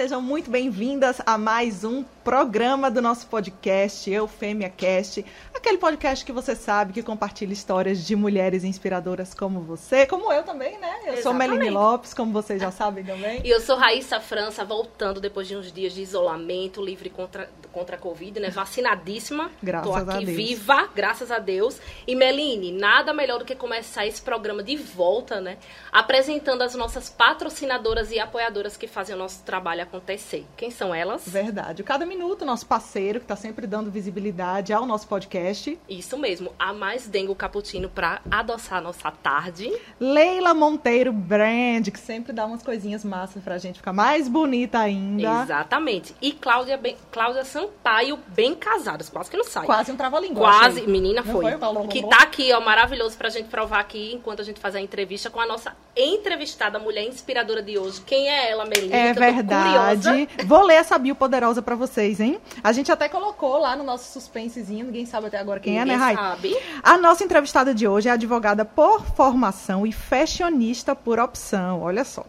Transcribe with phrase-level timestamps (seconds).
[0.00, 6.24] Sejam muito bem-vindas a mais um programa do nosso podcast, Eu Fêmea Cast, aquele podcast
[6.24, 10.92] que você sabe que compartilha histórias de mulheres inspiradoras como você, como eu também, né?
[11.06, 11.22] Eu Exatamente.
[11.22, 13.40] sou Meline Lopes, como vocês já sabem também.
[13.42, 17.96] E eu sou Raíssa França, voltando depois de uns dias de isolamento, livre contra, contra
[17.96, 18.48] a Covid, né?
[18.48, 19.50] Vacinadíssima.
[19.60, 20.36] Graças Tô aqui a Deus.
[20.36, 21.80] viva, graças a Deus.
[22.06, 25.58] E Meline, nada melhor do que começar esse programa de volta, né?
[25.90, 30.46] Apresentando as nossas patrocinadoras e apoiadoras que fazem o nosso trabalho acontecer.
[30.56, 31.28] Quem são elas?
[31.28, 31.82] Verdade.
[31.82, 35.78] Cada minuto, nosso parceiro, que está sempre dando visibilidade ao nosso podcast.
[35.88, 36.52] Isso mesmo.
[36.58, 39.72] A Mais Dengo Cappuccino para adoçar a nossa tarde.
[39.98, 44.78] Leila Monteiro Brand, que sempre dá umas coisinhas massas para a gente ficar mais bonita
[44.78, 45.44] ainda.
[45.44, 46.14] Exatamente.
[46.20, 46.94] E Cláudia, ben...
[47.10, 49.08] Cláudia Sampaio, bem casados.
[49.08, 49.64] Quase que não sai.
[49.64, 50.46] Quase um trava-língua.
[50.46, 50.82] Quase.
[50.82, 51.56] Menina, foi.
[51.56, 51.88] foi.
[51.88, 55.30] Que tá aqui, ó, maravilhoso pra gente provar aqui, enquanto a gente faz a entrevista
[55.30, 58.02] com a nossa entrevistada, mulher inspiradora de hoje.
[58.02, 58.94] Quem é ela, Melina?
[58.94, 60.28] É verdade.
[60.44, 62.38] Vou ler essa bio poderosa para vocês, hein?
[62.64, 65.98] A gente até colocou lá no nosso suspensezinho, ninguém sabe até agora quem ninguém é,
[65.98, 66.14] né, Rai?
[66.14, 66.56] sabe.
[66.82, 71.82] A nossa entrevistada de hoje é advogada por formação e fashionista por opção.
[71.82, 72.24] Olha só.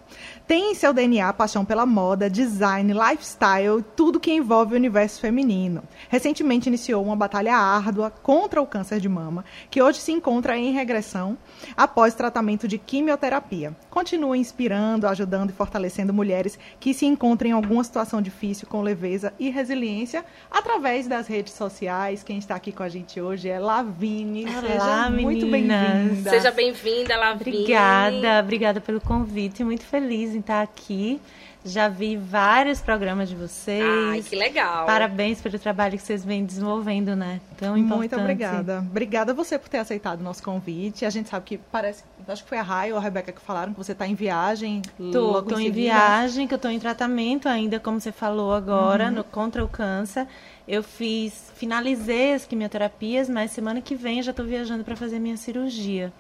[0.52, 5.82] Tem em seu DNA paixão pela moda, design, lifestyle, tudo que envolve o universo feminino.
[6.10, 10.74] Recentemente iniciou uma batalha árdua contra o câncer de mama, que hoje se encontra em
[10.74, 11.38] regressão
[11.78, 13.74] após tratamento de quimioterapia.
[13.90, 19.34] Continua inspirando, ajudando e fortalecendo mulheres que se encontram em alguma situação difícil com leveza
[19.40, 22.24] e resiliência através das redes sociais.
[22.24, 24.46] Quem está aqui com a gente hoje é Lavine.
[24.46, 26.30] Olá, Seja muito bem-vinda.
[26.30, 27.58] Seja bem-vinda, Lavine.
[27.58, 29.64] Obrigada, obrigada pelo convite.
[29.64, 31.22] Muito feliz em estar aqui.
[31.64, 33.84] Já vi vários programas de vocês.
[33.84, 34.88] Ai, que legal.
[34.88, 37.40] Parabéns pelo trabalho que vocês vêm desenvolvendo, né?
[37.56, 38.00] Tão importante.
[38.00, 38.80] Muito obrigada.
[38.80, 41.06] Obrigada a você por ter aceitado o nosso convite.
[41.06, 43.74] A gente sabe que parece, acho que foi a Rai ou a Rebeca que falaram
[43.74, 44.82] que você está em viagem.
[45.12, 49.06] Tô, tô em, em viagem, que eu tô em tratamento ainda, como você falou agora,
[49.06, 49.12] uhum.
[49.12, 50.28] no, contra o câncer.
[50.68, 55.38] Eu fiz, finalizei as quimioterapias, mas semana que vem já estou viajando para fazer minha
[55.38, 56.12] cirurgia.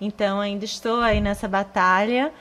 [0.00, 2.32] Então ainda estou aí nessa batalha.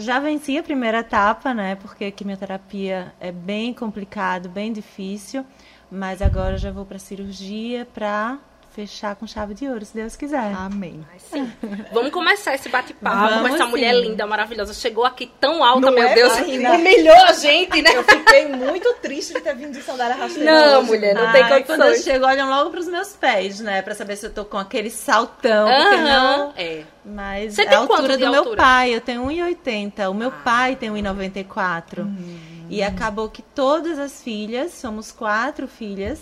[0.00, 1.74] Já venci a primeira etapa, né?
[1.74, 5.44] Porque a quimioterapia é bem complicado, bem difícil.
[5.90, 8.38] Mas agora já vou para cirurgia para
[8.78, 10.54] fechar com chave de ouro, se Deus quiser.
[10.54, 11.04] Amém.
[11.10, 11.52] Ai, sim.
[11.92, 13.70] Vamos começar esse bate-papo com essa sim.
[13.70, 14.72] mulher linda, maravilhosa.
[14.72, 16.32] Chegou aqui tão alta, Não meu é Deus.
[16.38, 17.90] Humilhou a gente, né?
[17.92, 20.74] Eu fiquei muito triste de ter vindo de sandália rasteira.
[20.74, 21.66] Não, mulher, não Ai, tem condições.
[21.66, 23.82] Quando eu chego, olham logo pros meus pés, né?
[23.82, 25.66] Pra saber se eu tô com aquele saltão.
[25.66, 26.02] Uh -huh.
[26.04, 26.52] não...
[26.56, 26.84] É.
[27.04, 28.30] Mas Você é a altura do altura?
[28.30, 28.94] meu pai.
[28.94, 30.08] Eu tenho 1,80.
[30.08, 30.42] O meu ah.
[30.44, 32.04] pai tem 1,94.
[32.04, 32.38] Hum.
[32.70, 36.20] E acabou que todas as filhas, somos quatro filhas,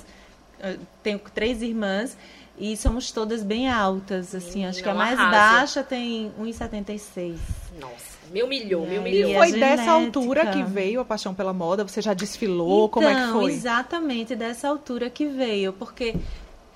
[1.03, 2.17] tenho três irmãs,
[2.59, 4.65] e somos todas bem altas, assim.
[4.65, 5.59] Acho que a mais arrasa.
[5.59, 7.37] baixa tem 1,76.
[7.81, 9.31] Nossa, me humilhou, me humilhou.
[9.31, 11.85] E foi dessa altura que veio a paixão pela moda?
[11.85, 12.87] Você já desfilou?
[12.87, 13.53] Então, Como é que então, foi?
[13.53, 15.73] exatamente dessa altura que veio.
[15.73, 16.15] Porque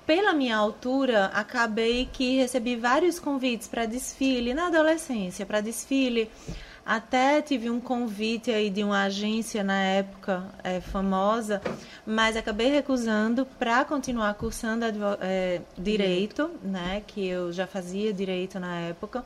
[0.05, 6.29] pela minha altura, acabei que recebi vários convites para desfile na adolescência, para desfile
[6.85, 11.61] até tive um convite aí de uma agência na época é, famosa,
[12.05, 14.85] mas acabei recusando para continuar cursando
[15.21, 17.03] é, direito, né?
[17.05, 19.23] Que eu já fazia direito na época.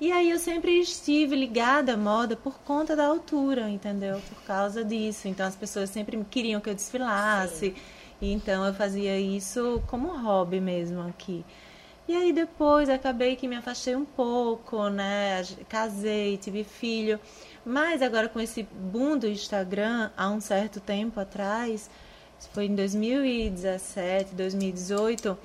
[0.00, 4.20] E aí eu sempre estive ligada à moda por conta da altura, entendeu?
[4.28, 5.28] Por causa disso.
[5.28, 7.70] Então as pessoas sempre queriam que eu desfilasse.
[7.70, 7.74] Sim.
[8.20, 11.44] E então eu fazia isso como hobby mesmo aqui.
[12.10, 15.44] E aí depois acabei que me afastei um pouco, né?
[15.68, 17.20] Casei, tive filho.
[17.64, 21.88] Mas agora com esse boom do Instagram, há um certo tempo atrás,
[22.52, 25.38] foi em 2017, 2018, uhum.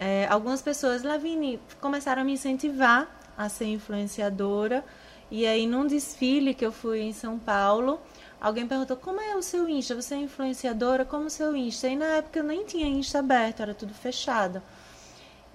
[0.00, 4.84] é, algumas pessoas, Lavini, começaram a me incentivar a ser influenciadora.
[5.30, 8.00] E aí num desfile que eu fui em São Paulo,
[8.40, 9.94] alguém perguntou como é o seu Insta?
[9.94, 11.04] Você é influenciadora?
[11.04, 11.86] Como o seu Insta?
[11.86, 14.60] E na época eu nem tinha Insta aberto, era tudo fechado.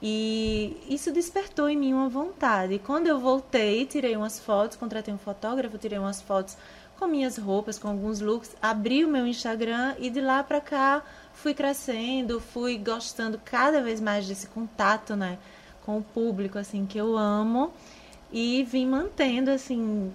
[0.02, 2.76] E isso despertou em mim uma vontade.
[2.76, 6.56] E quando eu voltei, tirei umas fotos, contratei um fotógrafo, tirei umas fotos
[6.98, 11.02] com minhas roupas, com alguns looks, abri o meu Instagram e de lá para cá
[11.34, 15.38] fui crescendo, fui gostando cada vez mais desse contato, né,
[15.86, 17.74] com o público assim que eu amo
[18.32, 20.12] e vim mantendo assim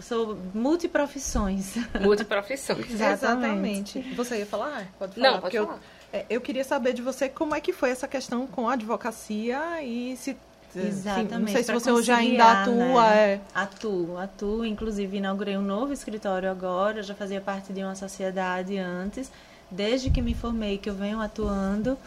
[0.00, 1.76] sou multiprofissões.
[2.00, 2.90] Multiprofissões.
[3.00, 4.00] Exatamente.
[4.14, 4.88] Você ia falar?
[4.98, 5.30] Pode falar.
[5.30, 5.74] Não, pode falar.
[5.74, 5.80] Eu
[6.28, 10.16] eu queria saber de você como é que foi essa questão com a advocacia e
[10.16, 10.36] se
[10.74, 11.38] Exatamente.
[11.38, 13.10] não sei se você hoje ainda atua.
[13.10, 13.32] Né?
[13.34, 13.40] É...
[13.54, 14.64] Atuo, atuo.
[14.64, 17.02] Inclusive, inaugurei um novo escritório agora.
[17.02, 19.30] Já fazia parte de uma sociedade antes.
[19.70, 21.98] Desde que me formei, que eu venho atuando.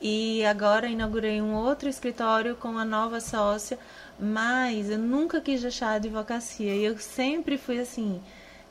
[0.00, 3.78] E agora inaugurei um outro escritório com uma nova sócia.
[4.18, 6.72] Mas eu nunca quis deixar a advocacia.
[6.74, 8.20] E eu sempre fui assim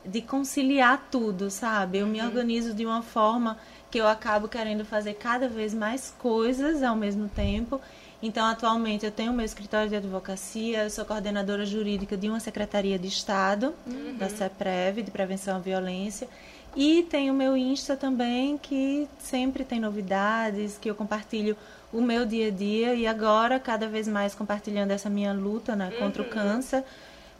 [0.06, 1.98] de conciliar tudo, sabe?
[1.98, 2.26] Eu me Uhum.
[2.26, 3.58] organizo de uma forma
[3.94, 7.80] que eu acabo querendo fazer cada vez mais coisas ao mesmo tempo.
[8.20, 13.06] Então, atualmente, eu tenho meu escritório de advocacia, sou coordenadora jurídica de uma secretaria de
[13.06, 14.16] Estado, Uhum.
[14.18, 16.26] da CEPREV, de Prevenção à Violência.
[16.74, 21.56] E tenho o meu Insta também, que sempre tem novidades, que eu compartilho
[21.92, 22.96] o meu dia a dia.
[22.96, 26.82] E agora, cada vez mais compartilhando essa minha luta né, contra o câncer,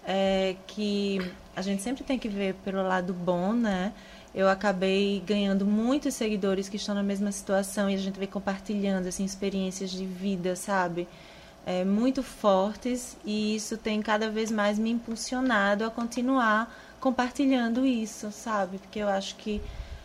[0.07, 1.19] é, que
[1.57, 3.93] a gente sempre tem que ver pelo lado bom, né?
[4.35, 9.07] Eu acabei ganhando muitos seguidores que estão na mesma situação e a gente vem compartilhando
[9.07, 11.07] assim, experiências de vida, sabe?
[11.65, 18.33] É, muito fortes e isso tem cada vez mais me impulsionado a continuar compartilhando isso,
[18.33, 18.79] sabe?
[18.79, 19.63] Porque eu acho que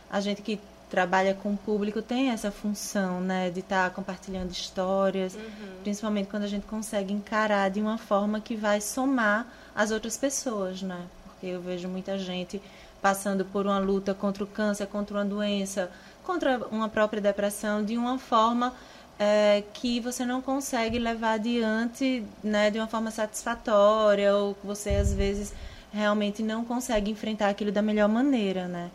[0.09, 0.59] a gente que
[0.89, 5.37] trabalha com o público tem essa função, né, de estar compartilhando histórias,
[5.83, 10.81] principalmente quando a gente consegue encarar de uma forma que vai somar as outras pessoas,
[10.81, 11.05] né?
[11.25, 12.61] Porque eu vejo muita gente
[13.01, 15.91] passando por uma luta contra o câncer, contra uma doença,
[16.23, 18.73] contra uma própria depressão, de uma forma
[19.17, 24.91] é, que você não consegue levar adiante né, de uma forma satisfatória, ou que você
[24.91, 25.53] às vezes
[25.91, 28.91] realmente não consegue enfrentar aquilo da melhor maneira, né?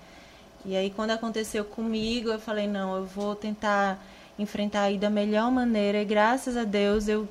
[0.65, 3.99] E aí quando aconteceu comigo, eu falei, não, eu vou tentar
[4.39, 7.29] enfrentar aí da melhor maneira, e graças a Deus eu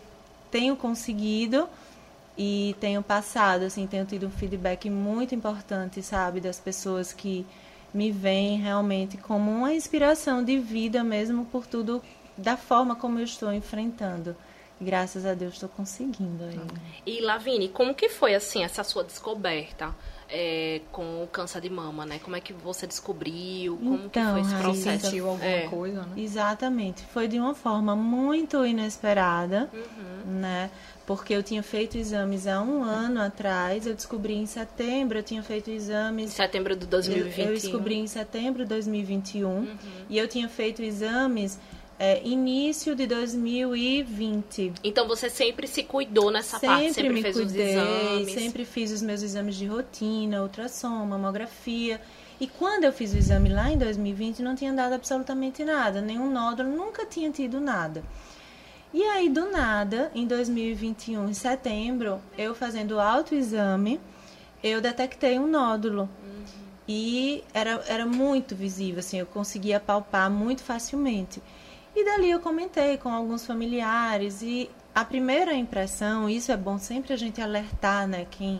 [0.51, 1.67] tenho conseguido
[2.37, 7.45] e tenho passado, assim, tenho tido um feedback muito importante, sabe, das pessoas que
[7.93, 12.01] me veem realmente como uma inspiração de vida mesmo por tudo
[12.35, 14.35] da forma como eu estou enfrentando.
[14.81, 16.59] Graças a Deus estou conseguindo aí.
[17.05, 19.95] E Lavine, como que foi assim essa sua descoberta
[20.27, 22.19] é, com o câncer de mama, né?
[22.19, 23.77] Como é que você descobriu?
[23.77, 25.05] Como que Então, foi esse Raíssa, processo?
[25.05, 25.67] Sentiu alguma É.
[25.67, 26.13] coisa, né?
[26.17, 27.03] Exatamente.
[27.13, 30.39] Foi de uma forma muito inesperada, Uhum.
[30.39, 30.69] né?
[31.05, 35.43] Porque eu tinha feito exames há um ano atrás, eu descobri em setembro, eu tinha
[35.43, 36.31] feito Em exames.
[36.31, 37.45] setembro de Eu, 2021.
[37.45, 39.77] eu descobri em setembro de 2021 Uhum.
[40.09, 41.59] e eu tinha feito exames
[41.99, 44.73] é, início de 2020.
[44.83, 48.33] Então você sempre se cuidou nessa parte, sempre me fez os cuidei, exames.
[48.33, 52.01] sempre fiz os meus exames de rotina, ultrassom, mamografia.
[52.39, 56.29] E quando eu fiz o exame lá em 2020, não tinha dado absolutamente nada, nenhum
[56.29, 58.03] nódulo, nunca tinha tido nada.
[58.93, 63.99] E aí, do nada, em 2021, em setembro, eu fazendo o autoexame,
[64.63, 66.07] eu detectei um nódulo.
[66.87, 71.41] E era, era muito visível, assim, eu conseguia palpar muito facilmente.
[71.95, 77.13] E dali eu comentei com alguns familiares e a primeira impressão, isso é bom sempre
[77.13, 78.59] a gente alertar, né, quem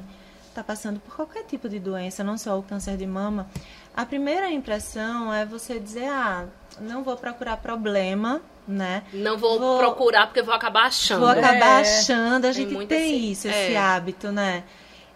[0.50, 3.48] está passando por qualquer tipo de doença, não só o câncer de mama.
[3.96, 6.46] A primeira impressão é você dizer, ah,
[6.80, 9.04] não vou procurar problema, né?
[9.14, 11.20] Não vou, Vou- procurar porque vou acabar achando.
[11.22, 11.82] Vou acabar É.
[11.82, 13.66] achando, a Tem gente tem esse- isso, é.
[13.68, 14.64] esse hábito, né?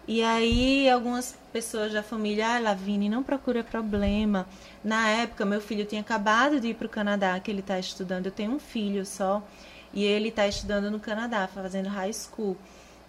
[0.08, 4.46] E aí algumas pessoas da família, ah, Lavine, não procura problema.
[4.82, 8.24] Na época, meu filho tinha acabado de ir para o Canadá, que ele está estudando.
[8.24, 9.46] Eu tenho um filho só,
[9.92, 12.56] e ele está estudando no Canadá, fazendo high school.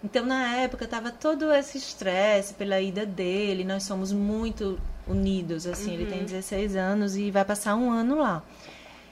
[0.04, 3.64] Então, na época, tava todo esse estresse pela ida dele.
[3.64, 5.94] Nós somos muito unidos, assim.
[5.94, 8.42] Ele tem 16 anos e vai passar um ano lá.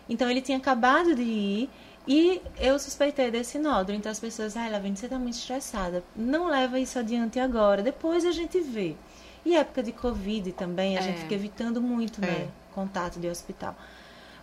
[0.08, 1.70] Então ele tinha acabado de ir
[2.08, 3.98] e eu suspeitei desse nódulo.
[3.98, 6.02] Então as pessoas, ai, Lavine, você tá muito estressada.
[6.16, 8.96] Não leva isso adiante agora, depois a gente vê.
[9.44, 11.02] E época de Covid também, a É.
[11.02, 12.48] gente fica evitando muito, né?
[12.48, 12.48] É.
[12.74, 13.76] Contato de hospital.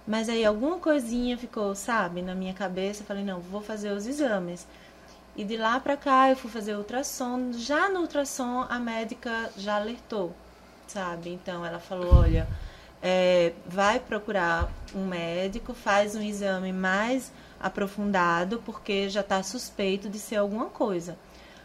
[0.07, 3.01] Mas aí alguma coisinha ficou, sabe, na minha cabeça.
[3.01, 4.67] Eu falei, não, vou fazer os exames.
[5.36, 7.51] E de lá pra cá eu fui fazer ultrassom.
[7.53, 10.34] Já no ultrassom a médica já alertou,
[10.88, 11.31] sabe?
[11.31, 12.48] Então ela falou, olha,
[13.01, 17.31] é, vai procurar um médico, faz um exame mais
[17.65, 21.17] aprofundado, porque já está suspeito de ser alguma coisa.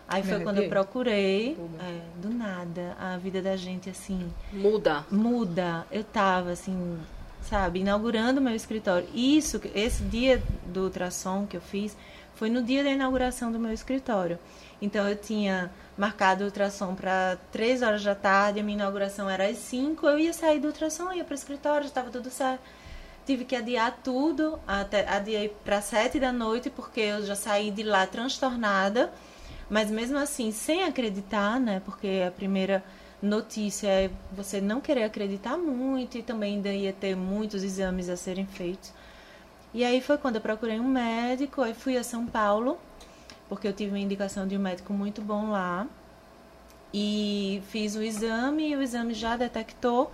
[0.08, 5.04] Aí foi quando eu procurei, é, do nada, a vida da gente assim Muda.
[5.10, 5.86] muda.
[5.88, 6.98] Eu tava assim,
[7.42, 9.06] sabe, inaugurando meu escritório.
[9.14, 11.96] Isso, esse dia do ultrassom que eu fiz,
[12.34, 14.38] foi no dia da inauguração do meu escritório.
[14.80, 19.46] Então eu tinha marcado o ultrassom para três horas da tarde, a minha inauguração era
[19.46, 22.62] às 5, eu ia sair do ultrassom, ia para o escritório, estava tudo certo.
[23.30, 27.84] Tive que adiar tudo, até adiei para sete da noite, porque eu já saí de
[27.84, 29.12] lá transtornada,
[29.70, 31.80] mas mesmo assim, sem acreditar, né?
[31.84, 32.82] Porque a primeira
[33.22, 38.16] notícia é você não querer acreditar muito e também ainda ia ter muitos exames a
[38.16, 38.92] serem feitos.
[39.72, 42.80] E aí foi quando eu procurei um médico, aí fui a São Paulo,
[43.48, 45.86] porque eu tive uma indicação de um médico muito bom lá.
[46.92, 50.10] E fiz o exame e o exame já detectou.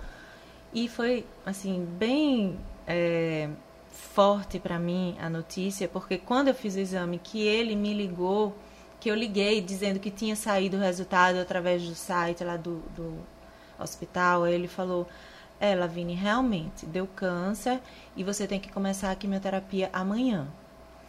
[0.70, 3.48] E foi, assim, bem é,
[3.90, 8.56] forte para mim a notícia, porque quando eu fiz o exame, que ele me ligou,
[9.00, 13.14] que eu liguei dizendo que tinha saído o resultado através do site lá do, do,
[13.78, 15.06] hospital, aí ele falou:
[15.60, 17.80] É, Lavine, realmente deu câncer
[18.16, 20.46] e você tem que começar a quimioterapia amanhã.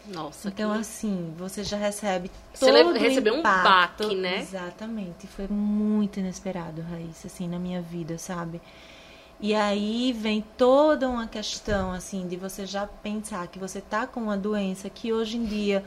[0.07, 0.79] Nossa, Então, que...
[0.79, 4.39] assim, você já recebe Você todo le- recebeu um baque, né?
[4.39, 5.27] Exatamente.
[5.27, 8.61] Foi muito inesperado, Raíssa, assim, na minha vida, sabe?
[9.39, 14.19] E aí vem toda uma questão, assim, de você já pensar que você tá com
[14.19, 15.85] uma doença que hoje em dia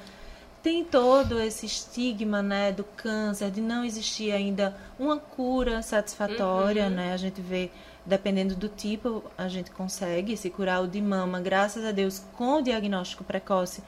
[0.63, 6.91] tem todo esse estigma, né, do câncer, de não existir ainda uma cura satisfatória, Uhum.
[6.91, 7.13] né?
[7.13, 7.71] A gente vê,
[8.05, 12.59] dependendo do tipo, a gente consegue se curar o de mama, graças a Deus, com
[12.59, 13.83] o diagnóstico precoce.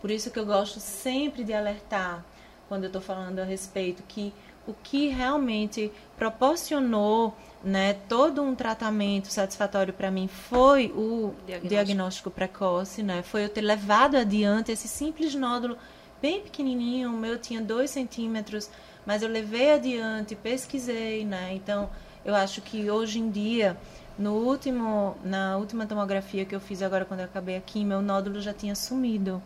[0.00, 2.24] Por isso que eu gosto sempre de alertar,
[2.68, 4.34] quando eu estou falando a respeito, que
[4.66, 7.34] o que realmente proporcionou
[7.66, 11.68] né, todo um tratamento satisfatório para mim foi o Diagnóstico.
[11.68, 12.30] diagnóstico.
[12.30, 13.22] precoce, né?
[13.22, 15.76] Foi eu ter levado adiante esse simples nódulo
[16.22, 18.70] bem pequenininho, o meu tinha dois centímetros,
[19.04, 21.54] mas eu levei adiante, pesquisei, né?
[21.54, 21.90] Então,
[22.24, 23.76] eu acho que hoje em dia,
[24.16, 28.40] no último, na última tomografia que eu fiz agora quando eu acabei aqui, meu nódulo
[28.40, 29.42] já tinha sumido.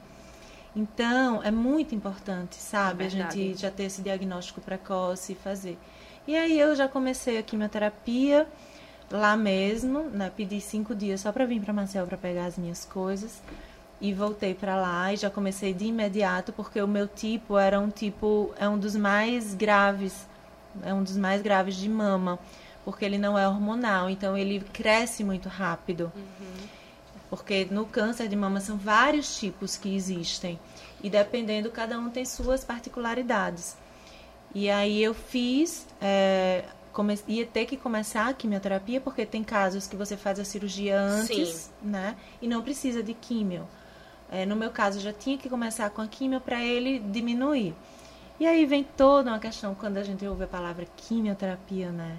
[0.76, 3.04] Então, é muito importante, sabe?
[3.04, 5.78] É a gente já ter esse diagnóstico precoce e fazer.
[6.26, 8.46] E aí eu já comecei a quimioterapia
[9.10, 10.30] lá mesmo, né?
[10.36, 13.42] Pedi cinco dias só para vir para Marcel para pegar as minhas coisas
[14.00, 17.90] e voltei para lá e já comecei de imediato porque o meu tipo era um
[17.90, 20.26] tipo é um dos mais graves,
[20.82, 22.38] é um dos mais graves de mama,
[22.84, 26.10] porque ele não é hormonal, então ele cresce muito rápido.
[27.28, 30.58] Porque no câncer de mama são vários tipos que existem.
[31.02, 33.76] E dependendo, cada um tem suas particularidades.
[34.54, 36.64] E aí eu fiz, é,
[37.28, 41.49] ia ter que começar a quimioterapia, porque tem casos que você faz a cirurgia antes,
[41.49, 41.71] Sim.
[41.83, 42.16] né?
[42.42, 43.66] E não precisa de químio.
[44.30, 47.75] É, no meu caso, já tinha que começar com a químio para ele diminuir.
[48.38, 52.19] E aí vem toda uma questão, quando a gente ouve a palavra quimioterapia, né?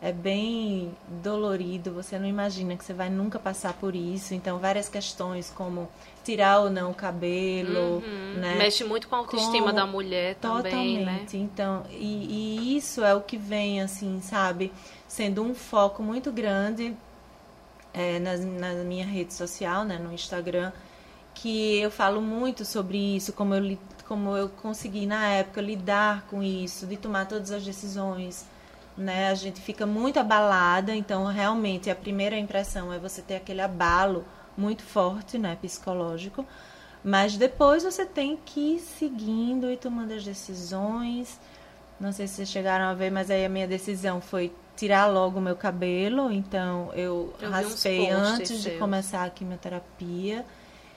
[0.00, 4.32] É bem dolorido, você não imagina que você vai nunca passar por isso.
[4.32, 5.88] Então, várias questões como
[6.24, 8.34] tirar ou não o cabelo, Uhum.
[8.36, 8.54] né?
[8.58, 11.12] Mexe muito com a autoestima Como- da mulher também, né?
[11.24, 11.36] Totalmente.
[11.36, 11.96] Então, e,
[12.70, 14.72] e isso é o que vem, assim, sabe?
[15.08, 16.94] Sendo um foco muito grande
[17.92, 19.98] é, nas, na minha rede social, né?
[19.98, 20.70] No Instagram,
[21.34, 23.76] que eu falo muito sobre isso, como eu,
[24.06, 28.46] como eu consegui, na época, lidar com isso, de tomar todas as decisões,
[28.98, 29.28] né?
[29.28, 34.24] A gente fica muito abalada, então, realmente, a primeira impressão é você ter aquele abalo
[34.56, 35.56] muito forte, né?
[35.62, 36.44] Psicológico.
[37.04, 41.38] Mas depois você tem que ir seguindo e tomando as decisões.
[42.00, 45.38] Não sei se vocês chegaram a ver, mas aí a minha decisão foi tirar logo
[45.38, 46.32] o meu cabelo.
[46.32, 50.44] Então eu, Eu raspei antes de começar a quimioterapia.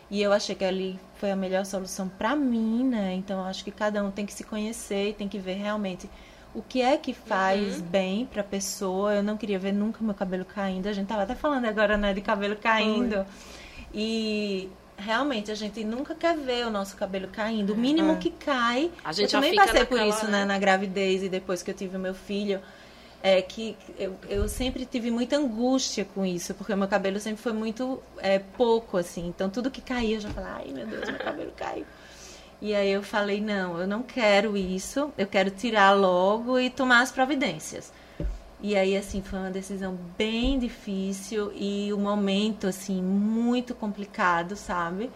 [0.09, 3.13] E eu achei que ali foi a melhor solução para mim, né?
[3.13, 6.09] Então acho que cada um tem que se conhecer e tem que ver realmente
[6.53, 7.81] o que é que faz Uhum.
[7.83, 9.13] bem pra pessoa.
[9.15, 10.87] Eu não queria ver nunca meu cabelo caindo.
[10.87, 13.25] A gente tava até falando agora, né, de cabelo caindo.
[13.93, 17.73] E realmente a gente nunca quer ver o nosso cabelo caindo.
[17.73, 18.15] O mínimo É.
[18.15, 18.91] que cai.
[19.03, 20.39] A gente eu também passei por isso, né?
[20.39, 22.59] né, na gravidez e depois que eu tive o meu filho.
[23.23, 27.39] É que eu, eu sempre tive muita angústia com isso, porque o meu cabelo sempre
[27.39, 29.27] foi muito é, pouco, assim.
[29.27, 31.85] Então tudo que caía eu já falava, ai meu Deus, meu cabelo caiu.
[32.61, 37.01] E aí eu falei, não, eu não quero isso, eu quero tirar logo e tomar
[37.01, 37.91] as providências.
[38.61, 45.09] E aí, assim, foi uma decisão bem difícil e um momento, assim, muito complicado, sabe?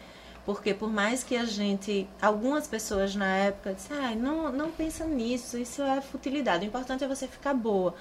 [0.44, 5.06] Porque por mais que a gente, algumas pessoas na época disseram, ah, não, não pensa
[5.06, 7.94] nisso, isso é futilidade, o importante é você ficar boa.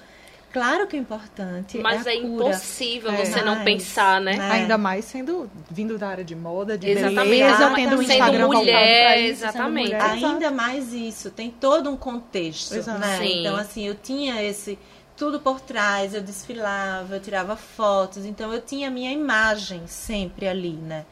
[0.51, 3.25] Claro que o importante Mas é é impossível É.
[3.25, 4.37] você não Mas, pensar, né?
[4.37, 4.51] né?
[4.51, 7.29] Ainda mais sendo vindo da área de moda, de Exatamente.
[7.29, 9.83] beleza, tendo um Sendo Instagram mulher, pra isso, sendo exatamente.
[9.87, 12.99] mulher, Ainda mais isso, tem todo um contexto, Exato.
[12.99, 13.17] né?
[13.17, 13.41] Sim.
[13.41, 14.79] Então, assim, eu tinha esse
[15.17, 20.47] tudo por trás, eu desfilava, eu tirava fotos, então eu tinha a minha imagem sempre
[20.47, 21.05] ali, né?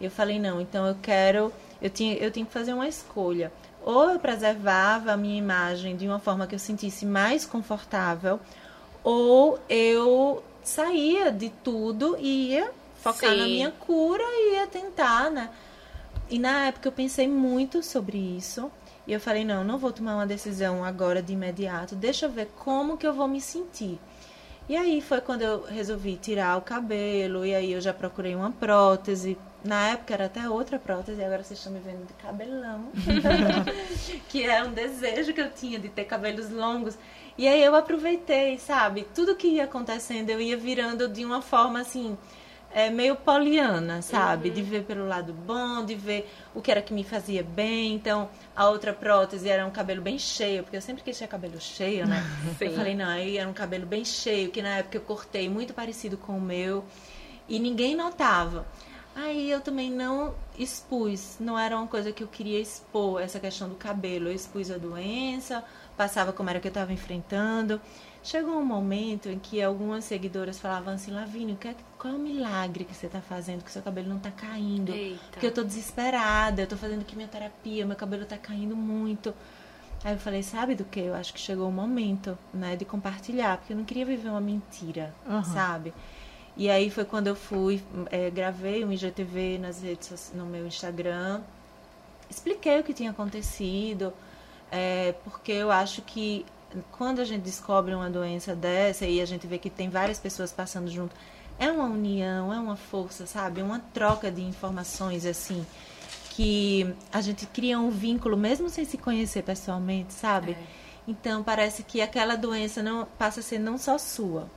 [0.00, 3.50] Eu falei, não, então eu quero, eu tinha, eu tinha que fazer uma escolha.
[3.82, 8.40] Ou eu preservava a minha imagem de uma forma que eu sentisse mais confortável,
[9.04, 13.52] ou eu saía de tudo e ia focar na Sim.
[13.52, 15.50] minha cura e ia tentar, né?
[16.30, 18.70] E na época eu pensei muito sobre isso.
[19.06, 21.94] E eu falei, não, não vou tomar uma decisão agora de imediato.
[21.94, 24.00] Deixa eu ver como que eu vou me sentir.
[24.66, 27.44] E aí foi quando eu resolvi tirar o cabelo.
[27.44, 29.36] E aí eu já procurei uma prótese.
[29.62, 31.22] Na época era até outra prótese.
[31.22, 32.86] Agora vocês estão me vendo de cabelão.
[34.30, 36.96] que era um desejo que eu tinha de ter cabelos longos.
[37.36, 39.06] E aí eu aproveitei, sabe?
[39.14, 42.16] Tudo que ia acontecendo eu ia virando de uma forma assim
[42.74, 44.48] é, meio poliana, sabe?
[44.48, 44.54] Uhum.
[44.56, 47.94] De ver pelo lado bom, de ver o que era que me fazia bem.
[47.94, 51.60] Então, a outra prótese era um cabelo bem cheio, porque eu sempre quis ter cabelo
[51.60, 52.20] cheio, né?
[52.58, 52.66] Sim.
[52.66, 55.72] Eu falei, não, aí era um cabelo bem cheio, que na época eu cortei muito
[55.72, 56.84] parecido com o meu.
[57.48, 58.66] E ninguém notava.
[59.14, 63.68] Aí eu também não expus, não era uma coisa que eu queria expor, essa questão
[63.68, 64.28] do cabelo.
[64.28, 65.62] Eu expus a doença,
[65.96, 67.80] passava como era que eu estava enfrentando.
[68.22, 72.84] Chegou um momento em que algumas seguidoras falavam assim, Lavínia, é qual é o milagre
[72.84, 74.92] que você está fazendo, que seu cabelo não está caindo?
[74.92, 75.20] Eita.
[75.30, 79.34] Porque eu estou desesperada, eu estou fazendo quimioterapia, meu cabelo está caindo muito.
[80.02, 81.00] Aí eu falei, sabe do que?
[81.00, 84.40] Eu acho que chegou o momento, né, de compartilhar, porque eu não queria viver uma
[84.40, 85.44] mentira, uhum.
[85.44, 85.92] sabe?
[86.56, 91.42] E aí foi quando eu fui, é, gravei um IGTV nas redes, no meu Instagram,
[92.30, 94.12] expliquei o que tinha acontecido,
[94.76, 96.44] é, porque eu acho que
[96.90, 100.50] quando a gente descobre uma doença dessa e a gente vê que tem várias pessoas
[100.50, 101.14] passando junto,
[101.60, 103.62] é uma união, é uma força, sabe?
[103.62, 105.64] Uma troca de informações assim
[106.30, 110.52] que a gente cria um vínculo mesmo sem se conhecer pessoalmente, sabe?
[110.52, 110.58] É.
[111.06, 114.50] Então parece que aquela doença não passa a ser não só sua,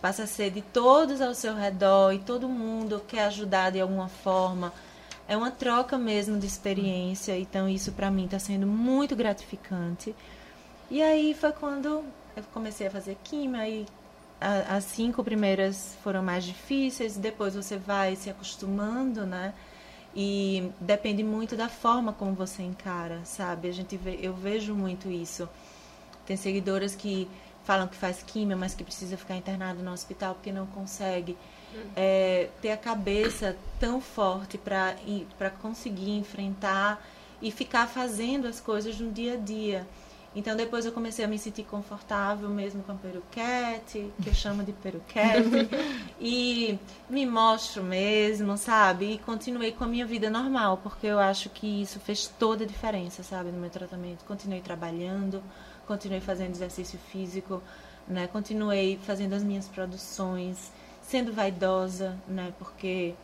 [0.00, 4.06] passa a ser de todos ao seu redor e todo mundo quer ajudar de alguma
[4.06, 4.72] forma.
[5.26, 10.14] É uma troca mesmo de experiência, então isso para mim está sendo muito gratificante.
[10.90, 12.04] E aí foi quando
[12.36, 13.86] eu comecei a fazer química e
[14.40, 19.54] as cinco primeiras foram mais difíceis, depois você vai se acostumando, né?
[20.14, 23.68] E depende muito da forma como você encara, sabe?
[23.68, 25.48] A gente vê, eu vejo muito isso.
[26.26, 27.28] Tem seguidoras que
[27.64, 31.36] falam que faz química, mas que precisa ficar internado no hospital porque não consegue
[31.74, 31.90] uhum.
[31.96, 37.04] é, ter a cabeça tão forte para conseguir enfrentar
[37.40, 39.86] e ficar fazendo as coisas no dia a dia.
[40.36, 44.64] Então depois eu comecei a me sentir confortável mesmo com a peruquete, que eu chamo
[44.64, 45.68] de peruquete,
[46.20, 46.76] e
[47.08, 49.12] me mostro mesmo, sabe?
[49.12, 52.66] E continuei com a minha vida normal, porque eu acho que isso fez toda a
[52.66, 54.24] diferença, sabe, no meu tratamento.
[54.24, 55.40] Continuei trabalhando,
[55.86, 57.62] continuei fazendo exercício físico,
[58.06, 58.26] né?
[58.26, 62.52] Continuei fazendo as minhas produções, sendo vaidosa, né?
[62.58, 63.14] Porque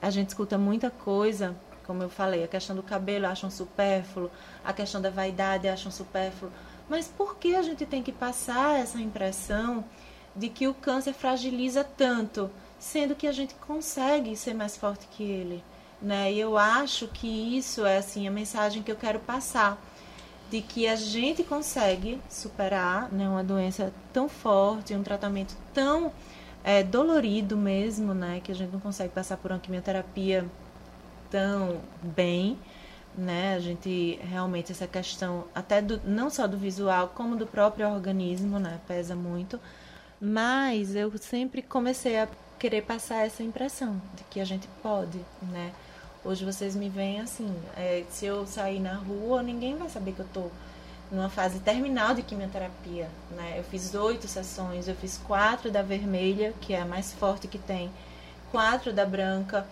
[0.00, 4.30] a gente escuta muita coisa como eu falei, a questão do cabelo acham supérfluo,
[4.64, 6.52] a questão da vaidade acham supérfluo.
[6.88, 9.84] Mas por que a gente tem que passar essa impressão
[10.34, 15.22] de que o câncer fragiliza tanto, sendo que a gente consegue ser mais forte que
[15.22, 15.62] ele?
[16.00, 16.32] Né?
[16.32, 19.80] E eu acho que isso é assim a mensagem que eu quero passar
[20.52, 26.12] de que a gente consegue superar né, uma doença tão forte, um tratamento tão
[26.62, 30.44] é, dolorido mesmo, né, que a gente não consegue passar por uma quimioterapia
[31.30, 32.58] tão bem,
[33.16, 33.54] né?
[33.54, 38.58] A gente realmente essa questão até do não só do visual como do próprio organismo,
[38.58, 38.78] né?
[38.86, 39.58] Pesa muito.
[40.20, 45.72] Mas eu sempre comecei a querer passar essa impressão de que a gente pode, né?
[46.24, 50.20] Hoje vocês me veem assim, é, se eu sair na rua, ninguém vai saber que
[50.20, 50.50] eu tô
[51.10, 53.56] numa fase terminal de quimioterapia, né?
[53.58, 57.58] Eu fiz oito sessões, eu fiz quatro da vermelha, que é a mais forte que
[57.58, 57.90] tem,
[58.50, 59.66] quatro da branca,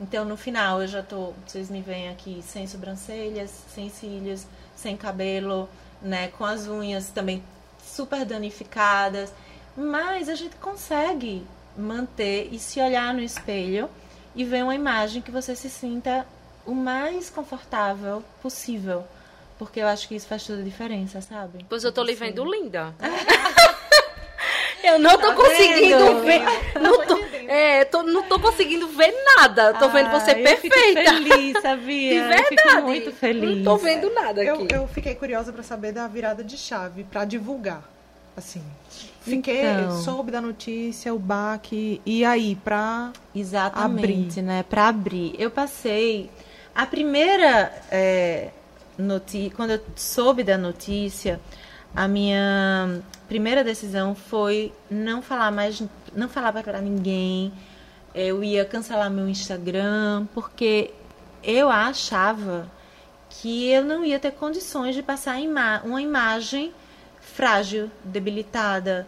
[0.00, 1.34] então, no final, eu já tô.
[1.46, 5.68] Vocês me veem aqui sem sobrancelhas, sem cílios, sem cabelo,
[6.00, 6.28] né?
[6.28, 7.44] Com as unhas também
[7.84, 9.30] super danificadas.
[9.76, 13.90] Mas a gente consegue manter e se olhar no espelho
[14.34, 16.26] e ver uma imagem que você se sinta
[16.66, 19.04] o mais confortável possível.
[19.58, 21.66] Porque eu acho que isso faz toda a diferença, sabe?
[21.68, 22.94] Pois eu tô lhe vendo linda.
[24.82, 26.22] Eu não tô tá conseguindo vendo?
[26.22, 26.42] ver.
[26.80, 27.16] Não tô,
[27.48, 29.74] é, tô, não tô conseguindo ver nada.
[29.74, 31.00] Tô ah, vendo você perfeita.
[31.00, 32.10] Eu feliz, sabia?
[32.10, 32.78] De verdade.
[32.78, 33.58] Eu muito feliz.
[33.58, 34.74] Não tô vendo nada aqui.
[34.74, 37.82] Eu, eu fiquei curiosa para saber da virada de chave, para divulgar.
[38.36, 38.62] Assim,
[39.20, 44.42] fiquei, então, soube da notícia, o baque, e aí, pra Exatamente, abrir.
[44.42, 44.62] né?
[44.62, 45.34] Pra abrir.
[45.38, 46.30] Eu passei.
[46.74, 48.50] A primeira é,
[48.96, 51.40] notícia, quando eu soube da notícia,
[51.94, 55.82] a minha primeira decisão foi não falar mais,
[56.14, 57.52] não falar para ninguém.
[58.14, 60.92] Eu ia cancelar meu Instagram porque
[61.42, 62.70] eu achava
[63.28, 66.72] que eu não ia ter condições de passar ima uma imagem
[67.30, 69.06] frágil, debilitada.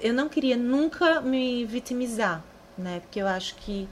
[0.00, 2.42] Eu não queria nunca me vitimizar,
[2.76, 3.00] né?
[3.00, 3.88] Porque eu acho que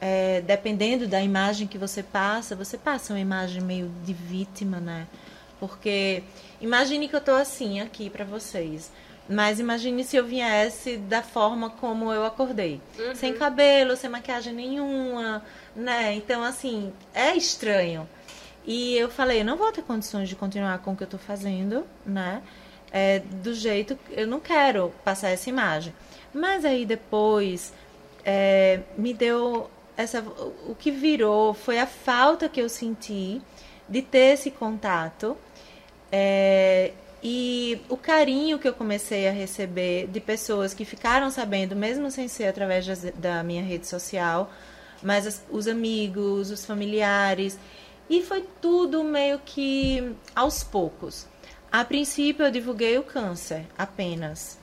[0.00, 5.06] é, dependendo da imagem que você passa, você passa uma imagem meio de vítima, né?
[5.60, 6.24] Porque
[6.60, 8.90] imagine que eu tô assim aqui para vocês.
[9.28, 12.80] Mas imagine se eu viesse da forma como eu acordei.
[12.98, 13.14] Uhum.
[13.14, 15.44] Sem cabelo, sem maquiagem nenhuma,
[15.74, 16.14] né?
[16.14, 18.08] Então, assim, é estranho.
[18.66, 21.18] E eu falei, eu não vou ter condições de continuar com o que eu tô
[21.18, 22.42] fazendo, né?
[22.92, 25.94] É, do jeito eu não quero passar essa imagem.
[26.32, 27.72] Mas aí depois
[28.24, 30.20] é, me deu essa.
[30.66, 33.40] O que virou foi a falta que eu senti
[33.88, 35.36] de ter esse contato.
[36.10, 42.10] É, e o carinho que eu comecei a receber de pessoas que ficaram sabendo, mesmo
[42.10, 44.50] sem ser através da minha rede social,
[45.02, 47.58] mas as, os amigos, os familiares.
[48.10, 51.26] E foi tudo meio que aos poucos.
[51.72, 54.58] A princípio eu divulguei o câncer apenas.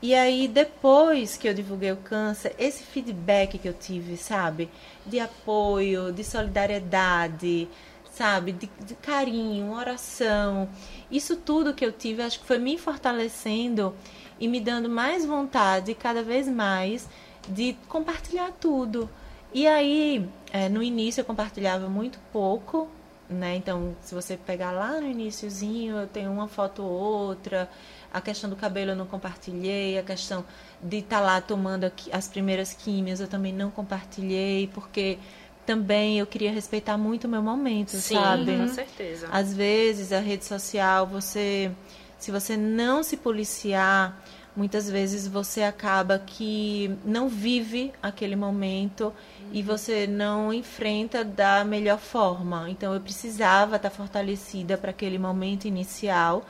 [0.00, 4.70] E aí, depois que eu divulguei o câncer, esse feedback que eu tive, sabe?
[5.04, 7.68] De apoio, de solidariedade,
[8.10, 8.52] sabe?
[8.52, 10.66] De, de, carinho, oração.
[11.10, 13.94] Isso tudo que eu tive, acho que foi me fortalecendo
[14.40, 17.06] e me dando mais vontade, cada vez mais,
[17.46, 19.10] de compartilhar tudo.
[19.52, 22.88] E aí, é, no início eu compartilhava muito pouco,
[23.28, 23.56] né?
[23.56, 27.68] Então, se você pegar lá no iníciozinho, eu tenho uma foto ou outra.
[28.12, 30.44] A questão do cabelo eu não compartilhei, a questão
[30.82, 35.18] de estar tá lá tomando as primeiras químias eu também não compartilhei, porque
[35.66, 38.56] também eu queria respeitar muito o meu momento, Sim, sabe?
[38.56, 39.28] com certeza.
[39.30, 41.70] Às vezes a rede social, você
[42.18, 44.18] se você não se policiar,
[44.56, 49.12] muitas vezes você acaba que não vive aquele momento.
[49.56, 52.68] E você não enfrenta da melhor forma.
[52.68, 56.44] Então eu precisava estar fortalecida para aquele momento inicial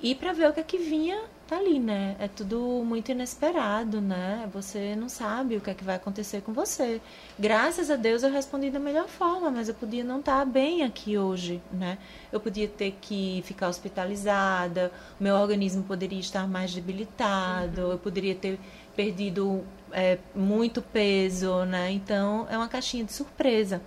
[0.00, 2.16] e para ver o que é que vinha tá ali, né?
[2.18, 4.48] É tudo muito inesperado, né?
[4.54, 6.98] Você não sabe o que é que vai acontecer com você.
[7.38, 10.84] Graças a Deus eu respondi da melhor forma, mas eu podia não estar tá bem
[10.84, 11.98] aqui hoje, né?
[12.32, 14.90] Eu podia ter que ficar hospitalizada,
[15.20, 18.58] meu organismo poderia estar mais debilitado, eu poderia ter
[18.96, 19.62] perdido
[19.92, 21.90] é, muito peso, né?
[21.92, 23.82] Então é uma caixinha de surpresa.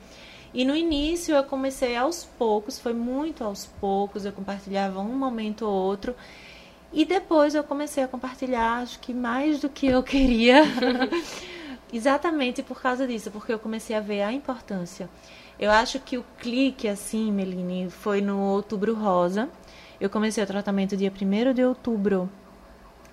[0.53, 5.65] E no início eu comecei aos poucos, foi muito aos poucos, eu compartilhava um momento
[5.65, 6.15] ou outro.
[6.91, 10.63] E depois eu comecei a compartilhar, acho que mais do que eu queria.
[11.93, 15.09] Exatamente por causa disso, porque eu comecei a ver a importância.
[15.59, 19.49] Eu acho que o clique, assim, Meline, foi no Outubro Rosa.
[19.99, 22.29] Eu comecei o tratamento dia 1 de outubro.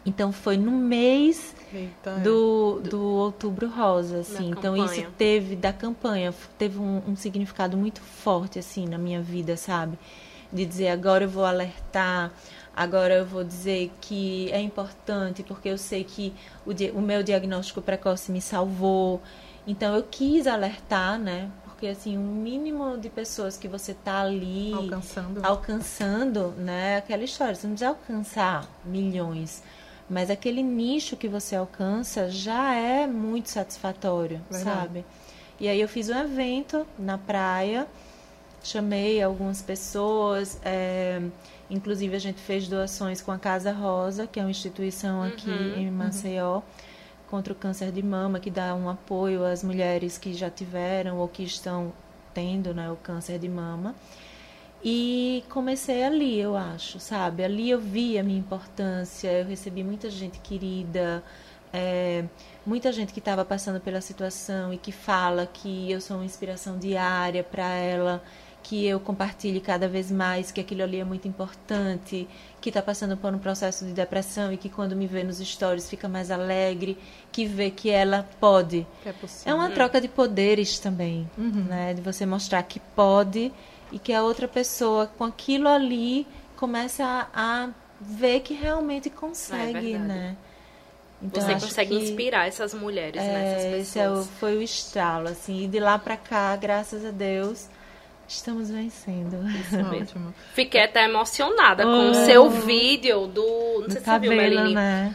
[0.09, 2.89] Então foi no mês Eita, do, é.
[2.89, 4.51] do Outubro Rosa, assim.
[4.51, 9.57] Então isso teve da campanha, teve um, um significado muito forte, assim, na minha vida,
[9.57, 9.99] sabe?
[10.53, 12.33] De dizer agora eu vou alertar
[12.79, 16.33] Agora eu vou dizer que é importante porque eu sei que
[16.65, 19.21] o, o meu diagnóstico precoce me salvou.
[19.67, 21.51] Então eu quis alertar, né?
[21.65, 26.99] Porque assim, o mínimo de pessoas que você tá ali alcançando, alcançando, né?
[26.99, 29.61] Aquela história, você não precisa alcançar milhões,
[30.09, 34.65] mas aquele nicho que você alcança já é muito satisfatório, Verdade.
[34.65, 35.05] sabe?
[35.61, 37.87] E aí eu fiz um evento na praia,
[38.63, 41.21] chamei algumas pessoas, é,
[41.71, 45.75] Inclusive, a gente fez doações com a Casa Rosa, que é uma instituição aqui uhum,
[45.77, 46.63] em Maceió, uhum.
[47.29, 51.29] contra o câncer de mama, que dá um apoio às mulheres que já tiveram ou
[51.29, 51.93] que estão
[52.33, 53.95] tendo né, o câncer de mama.
[54.83, 57.43] E comecei ali, eu acho, sabe?
[57.45, 61.23] Ali eu vi a minha importância, eu recebi muita gente querida,
[61.73, 62.25] é,
[62.65, 66.79] muita gente que estava passando pela situação e que fala que eu sou uma inspiração
[66.79, 68.23] diária para ela
[68.69, 72.29] que eu compartilhe cada vez mais que aquilo ali é muito importante,
[72.61, 75.89] que está passando por um processo de depressão e que quando me vê nos stories
[75.89, 76.99] fica mais alegre,
[77.33, 78.87] que vê que ela pode.
[79.07, 81.65] É, é, uma troca de poderes também, uhum.
[81.65, 81.95] né?
[81.95, 83.51] De você mostrar que pode
[83.93, 87.69] e que a outra pessoa com aquilo ali começa a, a
[88.01, 90.37] ver que realmente consegue, é né?
[91.21, 93.53] Então, você consegue que, inspirar essas mulheres, é, né?
[93.53, 93.89] Essas pessoas.
[93.89, 95.65] Esse é o, foi o estralo, assim.
[95.65, 97.69] E de lá para cá, graças a Deus,
[98.29, 99.39] Estamos vencendo.
[99.91, 100.35] Ótimo.
[100.53, 101.91] Fiquei até emocionada oh.
[101.91, 103.81] com o seu vídeo do.
[103.81, 104.75] Não sei se você viu, Meline.
[104.75, 105.15] Né?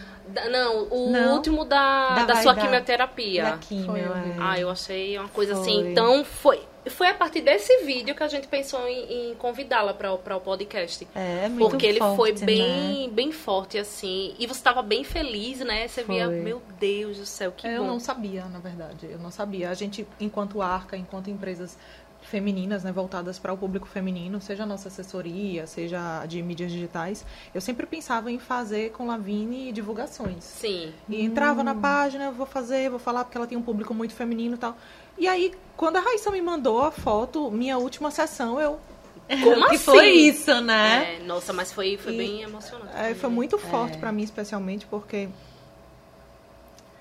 [0.50, 1.36] não, o não.
[1.36, 3.44] último da, da, da sua quimioterapia.
[3.44, 4.36] Da quimio, é.
[4.40, 5.82] Ah, eu achei uma coisa assim, foi.
[5.82, 5.92] assim.
[5.92, 6.62] Então foi.
[6.90, 11.08] Foi a partir desse vídeo que a gente pensou em, em convidá-la para o podcast.
[11.16, 13.14] É, muito Porque ele forte, foi bem, né?
[13.14, 14.36] bem forte, assim.
[14.38, 15.88] E você estava bem feliz, né?
[15.88, 16.16] Você foi.
[16.16, 17.78] via, meu Deus do céu, que eu bom.
[17.78, 19.08] Eu não sabia, na verdade.
[19.10, 19.70] Eu não sabia.
[19.70, 21.78] A gente, enquanto arca, enquanto empresas
[22.24, 27.26] femininas, né, voltadas para o público feminino, seja a nossa assessoria, seja de mídias digitais,
[27.54, 30.44] eu sempre pensava em fazer com Lavine divulgações.
[30.44, 30.94] Sim.
[31.08, 31.66] E entrava hum.
[31.66, 34.78] na página, vou fazer, vou falar porque ela tem um público muito feminino e tal.
[35.24, 38.78] E aí, quando a Raíssa me mandou a foto, minha última sessão, eu
[39.42, 39.86] como que assim?
[39.86, 41.16] foi isso, né?
[41.16, 42.92] É, nossa, mas foi, foi e, bem emocionante.
[42.94, 44.00] É, foi muito forte é.
[44.02, 45.30] para mim, especialmente porque.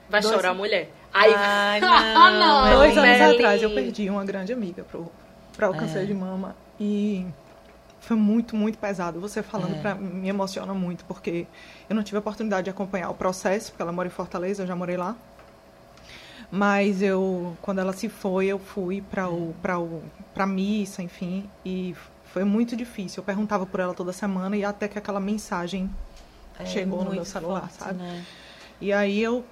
[0.09, 0.33] Vai dois...
[0.33, 0.93] chorar, mulher.
[1.13, 5.11] Ai, Ai não, não, Dois anos atrás eu perdi uma grande amiga pro,
[5.57, 6.05] para o câncer é.
[6.05, 7.27] de mama e
[7.99, 9.19] foi muito, muito pesado.
[9.19, 9.81] Você falando é.
[9.81, 11.45] para me emociona muito, porque
[11.91, 14.67] eu não tive a oportunidade de acompanhar o processo, porque ela mora em Fortaleza, eu
[14.69, 15.17] já morei lá.
[16.55, 20.03] Mas eu, quando ela se foi, eu fui para o para o
[20.35, 23.21] para missa, enfim, e foi muito difícil.
[23.21, 25.89] Eu perguntava por ela toda semana e até que aquela mensagem
[26.59, 27.99] É chegou no meu celular, forte, sabe?
[27.99, 28.23] né?
[28.83, 29.43] E aí eu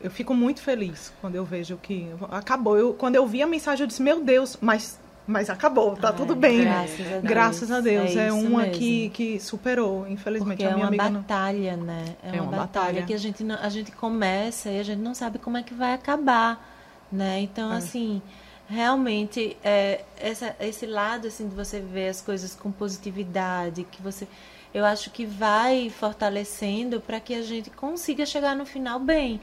[0.00, 2.76] eu fico muito feliz quando eu vejo que acabou.
[2.78, 6.16] Eu, quando eu vi a mensagem eu disse: "Meu Deus, mas mas acabou, tá Ai,
[6.16, 6.60] tudo bem".
[6.62, 7.22] Graças a Deus.
[7.22, 8.16] Graças a Deus.
[8.16, 8.72] É, isso uma mesmo.
[8.78, 10.58] que, que superou, infelizmente.
[10.58, 11.20] Porque a é minha uma amiga não.
[11.22, 12.04] batalha, né?
[12.22, 13.02] É, É uma, uma batalha, batalha.
[13.06, 15.72] que a gente, não- a gente começa e a gente não sabe como é que
[15.74, 17.40] vai acabar, né?
[17.40, 17.76] Então, É.
[17.78, 18.20] assim,
[18.68, 24.26] realmente, é, essa, esse lado, assim, de você ver as coisas com positividade, que você...
[24.72, 29.40] Eu acho que vai fortalecendo para que a gente consiga chegar no final bem.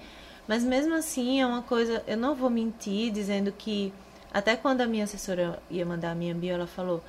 [0.47, 2.03] Mas mesmo assim, é uma coisa...
[2.05, 3.93] Eu não vou mentir dizendo que...
[4.33, 7.03] Até quando a minha assessora ia mandar a minha bio, ela falou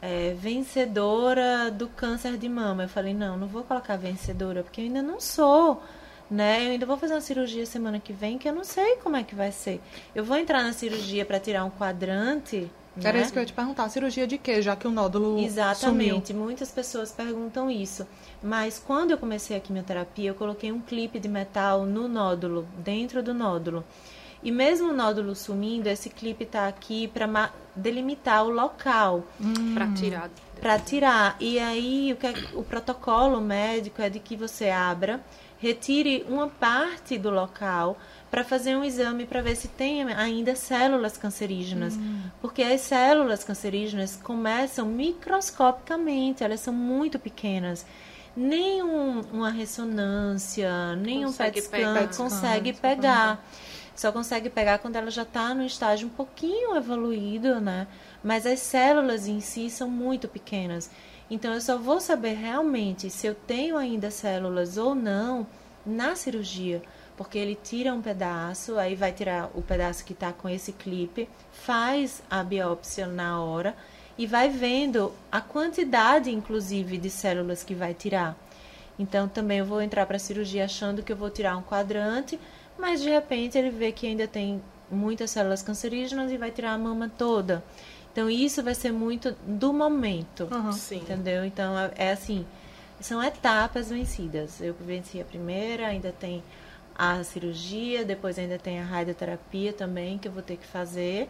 [0.00, 2.84] é, vencedora do câncer de mama.
[2.84, 5.82] Eu falei, não, não vou colocar vencedora, porque eu ainda não sou,
[6.30, 6.66] né?
[6.66, 9.22] Eu ainda vou fazer uma cirurgia semana que vem, que eu não sei como é
[9.22, 9.80] que vai ser.
[10.14, 12.70] Eu vou entrar na cirurgia para tirar um quadrante,
[13.02, 13.22] Era né?
[13.22, 13.88] isso que eu ia te perguntar.
[13.88, 14.60] Cirurgia de quê?
[14.60, 15.46] Já que o nódulo sumiu.
[15.46, 18.06] Exatamente, muitas pessoas perguntam isso.
[18.42, 23.22] Mas quando eu comecei a quimioterapia, eu coloquei um clipe de metal no nódulo, dentro
[23.22, 23.84] do nódulo.
[24.42, 29.24] E mesmo o nódulo sumindo, esse clipe está aqui para delimitar o local
[29.74, 30.30] Pra tirar.
[30.60, 31.36] para tirar.
[31.40, 35.20] E aí o, que é- o protocolo médico é de que você abra,
[35.58, 37.96] retire uma parte do local
[38.30, 41.94] para fazer um exame para ver se tem ainda células cancerígenas.
[42.40, 47.86] Porque as células cancerígenas começam microscopicamente, elas são muito pequenas.
[48.36, 53.44] Nem um- uma ressonância, nem Consegue um PET scan consegue pegar.
[53.94, 57.86] Só consegue pegar quando ela já está no estágio um pouquinho evoluído, né?
[58.24, 60.90] Mas as células em si são muito pequenas.
[61.30, 65.46] Então eu só vou saber realmente se eu tenho ainda células ou não
[65.84, 66.82] na cirurgia.
[67.16, 71.28] Porque ele tira um pedaço, aí vai tirar o pedaço que está com esse clipe,
[71.52, 73.76] faz a biópsia na hora
[74.16, 78.36] e vai vendo a quantidade, inclusive, de células que vai tirar.
[78.98, 82.38] Então também eu vou entrar para a cirurgia achando que eu vou tirar um quadrante,
[82.78, 86.78] mas de repente ele vê que ainda tem muitas células cancerígenas e vai tirar a
[86.78, 87.62] mama toda.
[88.12, 90.48] Então isso vai ser muito do momento.
[90.72, 90.96] Sim.
[90.96, 91.44] entendeu?
[91.44, 92.44] Então é, é assim,
[93.00, 94.60] são etapas vencidas.
[94.60, 96.42] Eu venci a primeira, ainda tem
[96.94, 101.28] a cirurgia, depois ainda tem a radioterapia também que eu vou ter que fazer.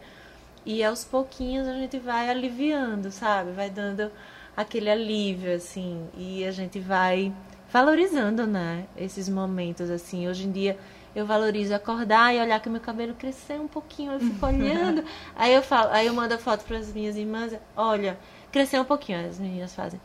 [0.65, 3.51] E aos pouquinhos a gente vai aliviando, sabe?
[3.51, 4.11] Vai dando
[4.55, 6.05] aquele alívio, assim.
[6.15, 7.33] E a gente vai
[7.71, 8.85] valorizando, né?
[8.95, 10.27] Esses momentos, assim.
[10.27, 10.77] Hoje em dia
[11.15, 14.13] eu valorizo acordar e olhar que meu cabelo cresceu um pouquinho.
[14.13, 15.03] Eu fico olhando.
[15.35, 17.53] aí eu falo, aí eu mando a foto para as minhas irmãs.
[17.75, 18.17] Olha,
[18.51, 19.27] cresceu um pouquinho.
[19.27, 19.99] As meninas fazem.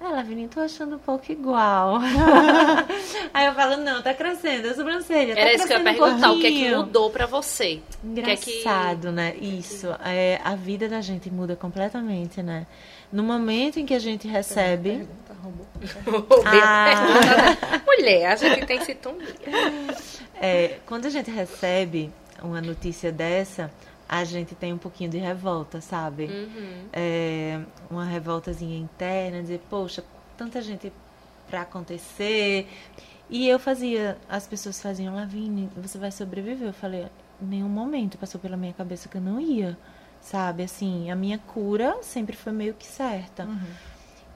[0.00, 1.98] Ah, Lavinia, tô achando um pouco igual.
[3.32, 5.34] aí eu falo, não, tá crescendo, a sobrancelha.
[5.34, 6.32] tá Era isso que eu ia crescendo um perguntar.
[6.32, 7.80] o que é que mudou pra você?
[8.02, 9.34] O que é que- Engraçado, né?
[9.36, 9.88] Isso.
[10.04, 12.66] É, a vida da gente muda completamente, né?
[13.10, 15.06] No momento em que a gente recebe.
[15.44, 15.66] Roubou.
[16.46, 17.80] Ah.
[17.86, 19.34] Mulher, a gente tem sintonia.
[20.40, 22.10] É, quando a gente recebe
[22.42, 23.70] uma notícia dessa,
[24.08, 26.24] a gente tem um pouquinho de revolta, sabe?
[26.24, 26.88] Uhum.
[26.92, 30.04] É, uma revoltazinha interna, dizer, poxa,
[30.36, 30.92] tanta gente
[31.48, 32.68] pra acontecer.
[33.28, 36.68] E eu fazia, as pessoas faziam, Lavigne, você vai sobreviver?
[36.68, 37.06] Eu falei,
[37.40, 39.76] em nenhum momento passou pela minha cabeça que eu não ia,
[40.20, 40.62] sabe?
[40.62, 43.48] Assim, a minha cura sempre foi meio que certa.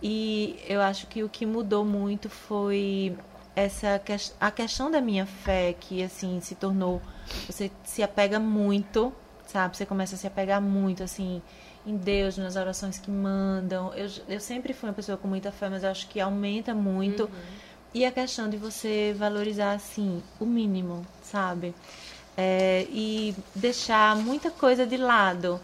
[0.03, 3.17] E eu acho que o que mudou muito foi
[3.57, 7.03] essa ques- a questão da minha fé que assim se tornou
[7.49, 9.13] você se apega muito,
[9.47, 9.77] sabe?
[9.77, 11.43] Você começa a se apegar muito assim
[11.87, 13.93] em Deus, nas orações que mandam.
[13.95, 17.29] Eu, eu sempre fui uma pessoa com muita fé, mas eu acho que aumenta muito.
[17.93, 21.75] E a questão de você valorizar assim o mínimo, sabe?
[22.37, 25.59] É, e deixar muita coisa de lado.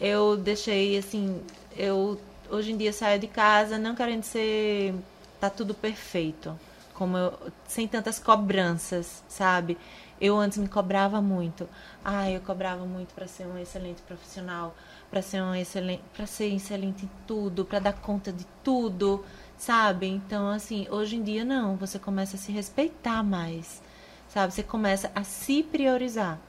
[0.00, 1.40] Eu deixei assim,
[1.76, 2.18] eu
[2.50, 4.94] hoje em dia saio de casa não querendo ser
[5.40, 6.58] tá tudo perfeito,
[6.94, 9.78] como eu, sem tantas cobranças, sabe?
[10.20, 11.68] Eu antes me cobrava muito.
[12.04, 14.74] Ah, eu cobrava muito para ser um excelente profissional,
[15.10, 19.24] para ser um excelente, para ser excelente em tudo, para dar conta de tudo,
[19.56, 20.08] sabe?
[20.08, 23.80] Então, assim, hoje em dia não, você começa a se respeitar mais,
[24.28, 24.52] sabe?
[24.52, 26.40] Você começa a se priorizar.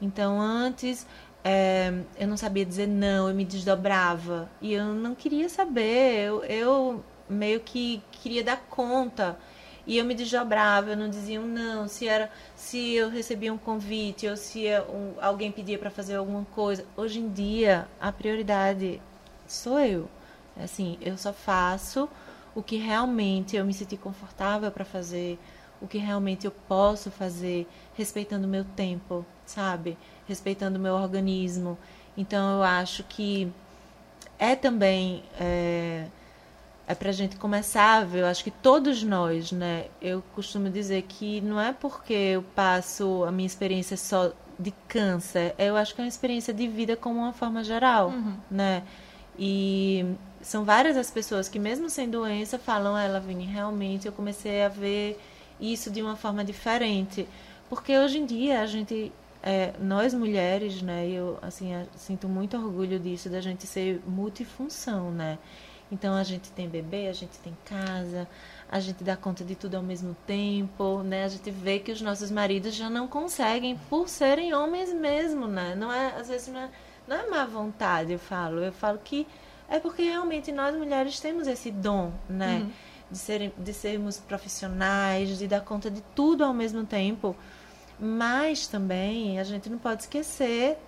[0.00, 1.06] Então, antes
[1.42, 6.44] é, eu não sabia dizer não, eu me desdobrava e eu não queria saber, eu,
[6.44, 9.38] eu meio que queria dar conta
[9.86, 13.58] e eu me desdobrava, eu não dizia um não, se era se eu recebia um
[13.58, 16.84] convite ou se um, alguém pedia para fazer alguma coisa.
[16.96, 19.00] Hoje em dia a prioridade
[19.46, 20.08] sou eu.
[20.62, 22.08] Assim, eu só faço
[22.54, 25.38] o que realmente eu me senti confortável para fazer,
[25.80, 29.96] o que realmente eu posso fazer, respeitando o meu tempo, sabe?
[30.30, 31.76] Respeitando o meu organismo.
[32.16, 33.50] Então eu acho que
[34.38, 36.06] é também é,
[36.86, 38.20] é para a gente começar a ver.
[38.20, 39.86] Eu acho que todos nós, né?
[40.00, 45.54] Eu costumo dizer que não é porque eu passo a minha experiência só de câncer,
[45.58, 48.36] eu acho que é uma experiência de vida como uma forma geral, Uhum.
[48.50, 48.82] né?
[49.38, 50.04] E
[50.42, 54.68] são várias as pessoas que mesmo sem doença falam, ela Vini, realmente eu comecei a
[54.68, 55.18] ver
[55.58, 57.26] isso de uma forma diferente,
[57.70, 59.10] porque hoje em dia a gente
[59.42, 65.38] é, nós mulheres, né, eu assim sinto muito orgulho disso da gente ser multifunção, né?
[65.90, 68.28] Então a gente tem bebê, a gente tem casa,
[68.70, 71.24] a gente dá conta de tudo ao mesmo tempo, né?
[71.24, 75.74] A gente vê que os nossos maridos já não conseguem por serem homens mesmo, né?
[75.74, 76.70] Não é, às vezes não é,
[77.08, 78.60] não é má vontade, eu falo.
[78.60, 79.26] Eu falo que
[79.68, 82.66] é porque realmente nós mulheres temos esse dom, né?
[83.10, 87.34] De, serem, de sermos profissionais, de dar conta de tudo ao mesmo tempo.
[88.00, 90.78] Mas também a gente não pode esquecer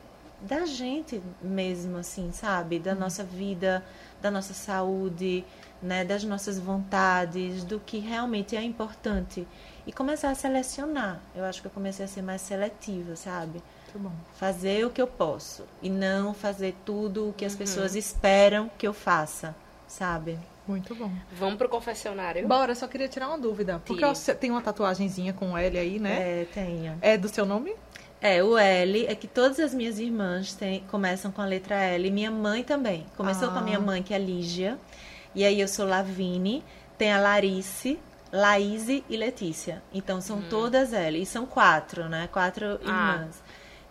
[0.41, 2.79] da gente mesmo, assim, sabe?
[2.79, 3.85] Da nossa vida,
[4.21, 5.45] da nossa saúde,
[5.83, 6.05] né?
[6.05, 9.47] Das nossas vontades, do que realmente é importante.
[9.87, 11.21] E começar a selecionar.
[11.35, 13.63] Eu acho que eu comecei a ser mais seletiva, sabe?
[14.35, 18.87] Fazer o que eu posso e não fazer tudo o que as pessoas esperam que
[18.87, 19.55] eu faça,
[19.87, 20.39] sabe?
[20.67, 21.11] Muito bom.
[21.33, 22.47] Vamos pro confessionário?
[22.47, 23.83] Bora, só queria tirar uma dúvida.
[23.85, 26.43] Porque você tem uma tatuagenzinha com L aí, né?
[26.43, 26.99] É, tenho.
[27.03, 27.75] É do seu nome?
[28.21, 32.09] É, o L é que todas as minhas irmãs têm, começam com a letra L.
[32.13, 33.05] Minha mãe também.
[33.17, 33.81] Começou com a minha Ah.
[33.81, 34.79] mãe, que é Lígia.
[35.35, 36.65] E aí eu sou Lavine.
[36.97, 37.99] Tem a Larice,
[38.33, 39.83] Laíse e Letícia.
[39.93, 41.21] Então são todas L.
[41.21, 42.29] E são quatro, né?
[42.31, 43.15] Quatro Ah.
[43.17, 43.43] irmãs.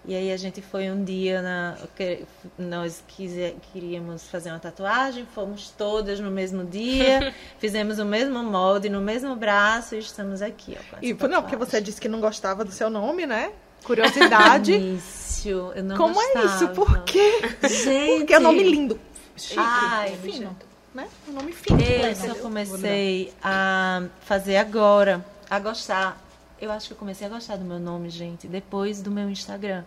[0.04, 1.78] E aí a gente foi um dia na.
[1.96, 2.26] que-
[2.58, 8.90] Nós quise- queríamos fazer uma tatuagem, fomos todas no mesmo dia, fizemos o mesmo molde,
[8.90, 10.98] no mesmo braço e estamos aqui, ó.
[11.02, 13.52] E, não, porque você disse que não gostava do seu nome, né?
[13.84, 14.74] Curiosidade.
[14.74, 16.68] Início, eu não Como é isso?
[16.68, 16.74] gostava.
[16.74, 17.42] Por quê?
[17.70, 19.00] Gente, Porque é um nome lindo.
[19.38, 19.56] Chique.
[19.60, 20.56] Ai, fino.
[20.96, 21.08] Né?
[21.30, 21.80] Um nome fino.
[21.80, 22.16] Eu Né?
[22.16, 26.20] só comecei a fazer agora, a gostar.
[26.62, 29.84] Eu acho que eu comecei a gostar do meu nome, gente, depois do meu Instagram.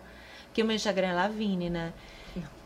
[0.47, 1.93] Porque o meu Instagram é Lavine, né?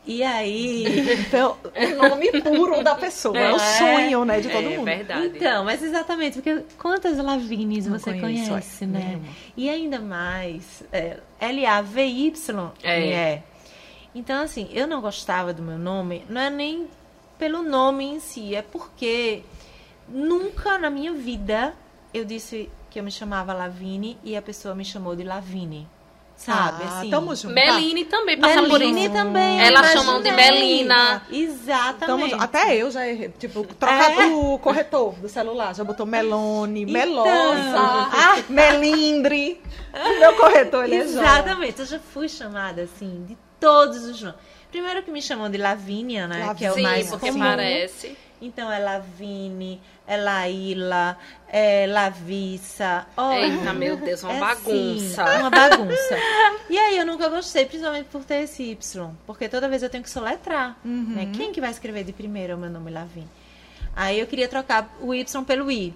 [0.06, 0.86] E aí.
[1.30, 3.38] Então, o nome puro da pessoa.
[3.38, 3.60] É, o É.
[3.60, 4.86] sonho, né, de todo é mundo.
[4.86, 5.28] verdade.
[5.28, 9.00] Então, mas exatamente, porque quantas Lavines Não você conheço, conhece, é, né?
[9.10, 9.28] nenhuma.
[9.56, 13.10] E ainda mais, é, L-A-V-Y É.
[13.12, 13.44] é.
[14.16, 16.88] Então, assim, eu não gostava do meu nome, não é nem
[17.38, 19.44] pelo nome em si, é porque
[20.08, 21.74] nunca na minha vida
[22.14, 25.88] eu disse que eu me chamava Lavine e a pessoa me chamou de Lavine.
[26.36, 26.84] Sabe?
[26.88, 27.10] Ah, assim.
[27.10, 27.54] tamo junto.
[27.54, 29.14] Meline também passa por Meline isso.
[29.14, 29.62] também.
[29.62, 30.32] Ela eu chamam de.
[30.32, 31.20] Melina.
[31.28, 32.30] Tamo Exatamente.
[32.30, 32.42] junto.
[32.44, 33.28] Até eu já errei.
[33.38, 34.28] Tipo, trocar É.
[34.28, 35.76] o corretor do celular.
[35.76, 36.94] Já botou Melone, Então.
[36.94, 38.38] Melosa, Ah.
[38.48, 39.62] Melindre.
[40.20, 41.10] Meu corretor, ele é joia.
[41.20, 44.40] Exatamente, eu já fui chamada assim, de todos os nomes.
[44.72, 46.54] Primeiro que me chamam de Lavínia, né?
[46.56, 47.40] Que é o Sim, mais porque comum.
[47.44, 48.16] parece.
[48.42, 53.06] Então é Lavine, é Laíla, é Lavissa.
[53.18, 55.24] Oh, Eita, meu Deus, uma é bagunça.
[55.24, 56.18] Assim, uma bagunça.
[56.70, 59.12] E aí eu nunca gostei, principalmente por ter esse Y.
[59.26, 60.78] Porque toda vez eu tenho que soletrar.
[60.86, 61.16] Uhum.
[61.16, 61.32] Né?
[61.36, 63.28] Quem que vai escrever de primeiro o meu nome Lavine?
[63.96, 65.94] Aí eu queria trocar o Y pelo I.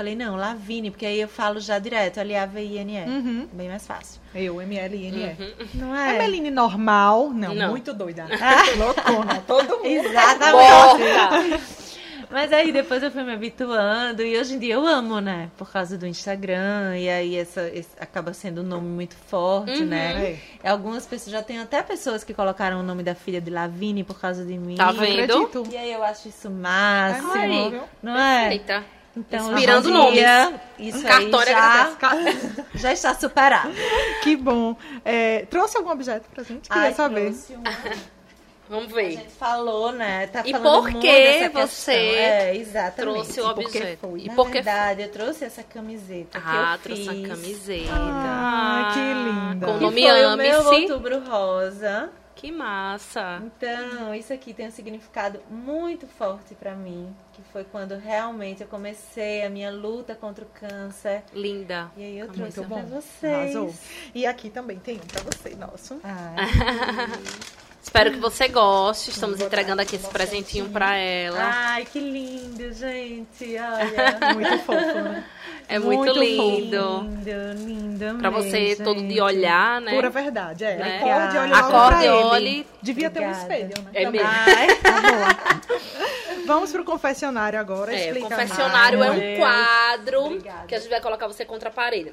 [0.00, 3.04] Falei, não, Lavine, porque aí eu falo já direto, L-A-V-I-N-E.
[3.06, 3.46] Uhum.
[3.52, 4.18] Bem mais fácil.
[4.34, 5.54] Eu, M-L-I-N-E.
[5.74, 6.18] Não É é?
[6.20, 7.28] Meline normal?
[7.28, 7.68] Não, Não.
[7.68, 8.24] muito doida.
[8.78, 9.84] Loucona, todo mundo.
[9.84, 11.60] Exatamente.
[12.30, 15.50] Mas aí depois eu fui me habituando e hoje em dia eu amo, né?
[15.58, 16.96] Por causa do Instagram.
[16.96, 19.86] E aí essa, esse acaba sendo um nome muito forte, Uhum.
[19.86, 20.38] né?
[20.64, 24.18] Algumas pessoas, já tem até pessoas que colocaram o nome da filha de Lavine por
[24.18, 24.76] causa de mim.
[24.76, 25.34] Tá vendo?
[25.34, 25.68] acredito.
[25.70, 27.36] E aí eu acho isso máximo.
[27.36, 27.82] É bom, viu?
[28.02, 28.52] Não é?
[28.52, 28.82] Eita.
[29.16, 32.64] Então, Inspirando dia, Isso Um cartório já, agradece.
[32.76, 33.72] já está superado.
[34.22, 34.76] Que bom.
[35.04, 36.68] É, trouxe algum objeto pra gente?
[36.68, 37.34] Queria Ai, saber.
[38.68, 39.10] Vamos A ver.
[39.10, 40.28] gente falou, né?
[40.28, 42.94] Tá E por que você é, exatamente.
[43.24, 43.98] Trouxe o objeto.
[44.08, 44.20] foi?
[44.20, 47.24] E Na por que verdade, eu trouxe essa camiseta Ah, que eu trouxe fiz.
[47.24, 47.90] a camiseta.
[47.92, 49.66] Ah, que linda.
[49.66, 50.28] Com o nome o meu
[50.60, 50.82] Ame-se.
[50.92, 52.10] outubro rosa.
[52.36, 53.42] Que massa.
[53.44, 58.68] Então, isso aqui tem um significado muito forte pra mim, que foi quando realmente eu
[58.68, 61.22] comecei a minha luta contra o câncer.
[61.32, 61.90] Linda.
[61.96, 63.00] E aí eu Ah, trouxe muito pra bom.
[63.00, 63.56] vocês.
[63.56, 63.74] Arrasou.
[64.14, 66.00] E aqui também tem um pra você, nosso.
[66.04, 66.36] Ai,
[67.82, 69.08] Espero que você goste.
[69.10, 71.38] Estamos entregando aqui esse presentinho pra ela.
[71.42, 73.56] Ai, que lindo, gente.
[73.56, 74.18] Olha.
[74.34, 75.24] Muito fofo, né?
[75.66, 77.00] É muito, muito lindo.
[77.02, 78.18] Lindo, lindo.
[78.18, 79.20] Pra você mesmo, todo de gente.
[79.20, 79.92] olhar, né?
[79.94, 80.76] Pura verdade, é.
[80.76, 80.96] Né?
[80.98, 82.66] Acorde, olhe Acorde, pra olhe.
[82.82, 83.54] Devia ter um Obrigada.
[83.54, 83.90] espelho, né?
[83.94, 84.28] É mesmo.
[84.28, 85.59] Ai, Tá bom.
[86.46, 87.58] Vamos pro confessionário.
[87.58, 87.94] agora.
[87.96, 90.66] É, o confessionário Ai, é um quadro Obrigada.
[90.66, 92.12] que a gente vai colocar você contra a parede.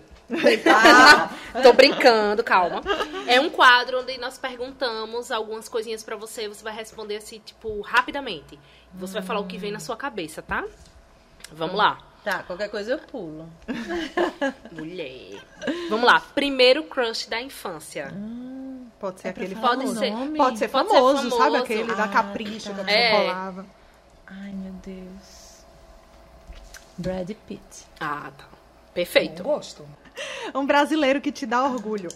[0.68, 1.30] Ah,
[1.62, 2.82] Tô brincando, calma.
[3.28, 7.82] É um quadro onde nós perguntamos algumas coisinhas pra você, você vai responder assim, tipo,
[7.82, 8.60] rapidamente.
[8.94, 10.64] Você vai falar o que vem na sua cabeça, tá?
[11.52, 11.98] Vamos lá.
[12.24, 13.50] tá, qualquer coisa eu pulo.
[14.72, 15.42] Mulher.
[15.90, 16.20] Vamos lá.
[16.20, 18.14] Primeiro crush da infância.
[19.00, 20.00] Pode ser É aquele falar Pode famoso.
[20.00, 20.12] ser.
[20.12, 21.38] Pode ser Pode ser famoso, famoso.
[21.38, 22.76] sabe aquele da Ah, Capricho tá.
[22.76, 23.12] que a pessoa É.
[23.28, 23.66] colava.
[24.28, 25.64] Ai, meu Deus.
[26.98, 27.86] Brad Pitt.
[28.00, 28.46] Ah, tá.
[28.94, 29.44] Perfeito.
[29.44, 29.86] Gosto.
[30.56, 32.10] Um brasileiro que te dá orgulho.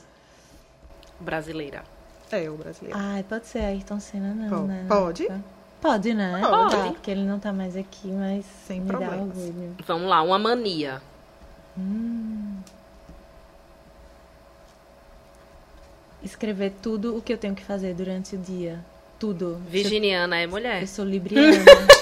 [1.20, 1.84] Brasileira.
[2.32, 2.98] É, o brasileiro.
[3.00, 4.86] Ai, pode ser Ayrton Senna, não, né?
[4.88, 5.28] pode?
[5.80, 6.42] Pode, né?
[6.50, 6.76] Pode.
[6.76, 9.18] Tá, porque ele não tá mais aqui, mas Sem me problemas.
[9.18, 9.76] dá orgulho.
[9.86, 11.02] Vamos lá, uma mania.
[16.24, 18.80] Escrever tudo o que eu tenho que fazer durante o dia.
[19.20, 19.62] Tudo.
[19.68, 20.88] Virginiana é Eu mulher.
[20.88, 21.58] sou libriana.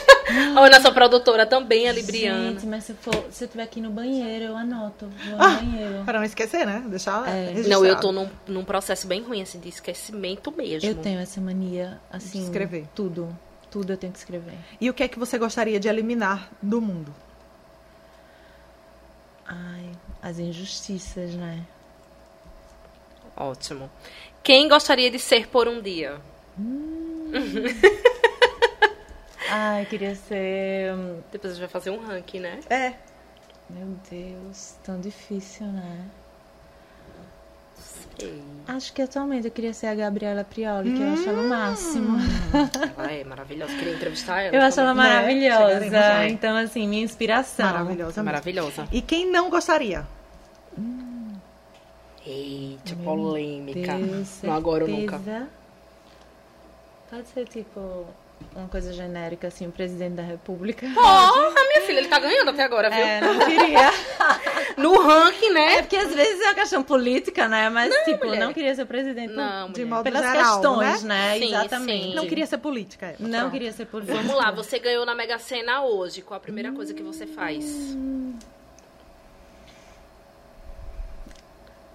[0.55, 2.51] A nossa produtora também é libriana.
[2.51, 5.07] Gente, mas se, for, se eu estiver aqui no banheiro, eu anoto.
[5.25, 6.03] Vou no banheiro.
[6.05, 6.83] Para não esquecer, né?
[6.87, 7.53] Deixar É.
[7.67, 10.87] Não, eu tô num, num processo bem ruim, assim, de esquecimento mesmo.
[10.87, 12.39] Eu tenho essa mania, assim.
[12.39, 12.85] De escrever.
[12.93, 13.35] Tudo.
[13.71, 14.53] Tudo eu tenho que escrever.
[14.79, 17.13] E o que é que você gostaria de eliminar do mundo?
[19.47, 19.89] Ai,
[20.21, 21.65] as injustiças, né?
[23.39, 23.89] Ótimo.
[24.43, 26.19] Quem gostaria de ser por um dia?
[29.49, 30.93] Ai, queria ser.
[31.31, 32.59] Depois a gente vai fazer um ranking, né?
[32.69, 32.93] É.
[33.69, 36.05] Meu Deus, tão difícil, né?
[38.19, 38.43] Sei.
[38.67, 42.17] Acho que atualmente eu queria ser a Gabriela Prioli, que eu acho ela o máximo.
[42.97, 43.73] Ela é maravilhosa.
[43.75, 44.55] Queria entrevistar ela.
[44.55, 45.09] Eu acho ela também.
[45.11, 45.89] maravilhosa.
[45.89, 46.27] lá.
[46.27, 47.65] Então, assim, minha inspiração.
[47.65, 48.21] Maravilhosa.
[48.21, 48.23] mesmo.
[48.25, 48.87] Maravilhosa.
[48.91, 50.05] E quem não gostaria?
[52.25, 53.93] Eita, Meu polêmica.
[53.93, 55.19] Deus, não agora ou nunca.
[57.09, 58.05] Pode ser tipo
[58.55, 60.87] uma coisa genérica, assim, o presidente da república.
[60.93, 62.99] Porra, minha filha, ele tá ganhando até agora, viu?
[62.99, 63.89] É, não queria.
[64.77, 65.73] No ranking, né?
[65.77, 67.69] É porque às vezes é uma questão política, né?
[67.69, 68.39] Mas, tipo, mulher.
[68.39, 71.33] não queria ser presidente por- Não, De modo pelas geral, questões, né?
[71.33, 71.39] né?
[71.39, 72.03] Sim, Exatamente.
[72.09, 72.15] sim.
[72.15, 73.07] Não queria ser política.
[73.07, 73.15] é.
[73.19, 73.51] Não Pronto.
[73.51, 74.15] queria ser política.
[74.17, 76.21] Vamos lá, você ganhou na Mega Sena hoje.
[76.21, 77.65] Qual a primeira coisa que você faz?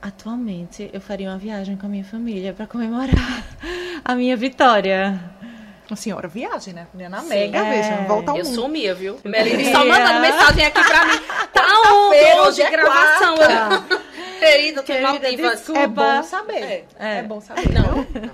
[0.06, 3.08] Atualmente, eu faria uma viagem com a minha família pra comemorar
[4.04, 5.18] a minha vitória.
[5.90, 6.86] A senhora viagem, né?
[7.08, 7.28] Na Sim.
[7.28, 7.70] mega, É.
[7.70, 7.96] veja.
[8.06, 8.54] Volta ao Eu mundo.
[8.54, 9.18] sumia, viu?
[9.24, 9.72] Meline queria.
[9.72, 11.12] só mandando mensagem aqui pra mim.
[11.54, 12.48] Tá Quarta-feira, onde?
[12.48, 13.34] hoje é gravação.
[14.40, 15.52] Querida, tô Querida, Maldivas.
[15.58, 15.80] desculpa.
[15.80, 16.62] É bom saber.
[16.98, 17.18] É.
[17.18, 17.72] É, bom saber.
[17.72, 18.30] Não, Não.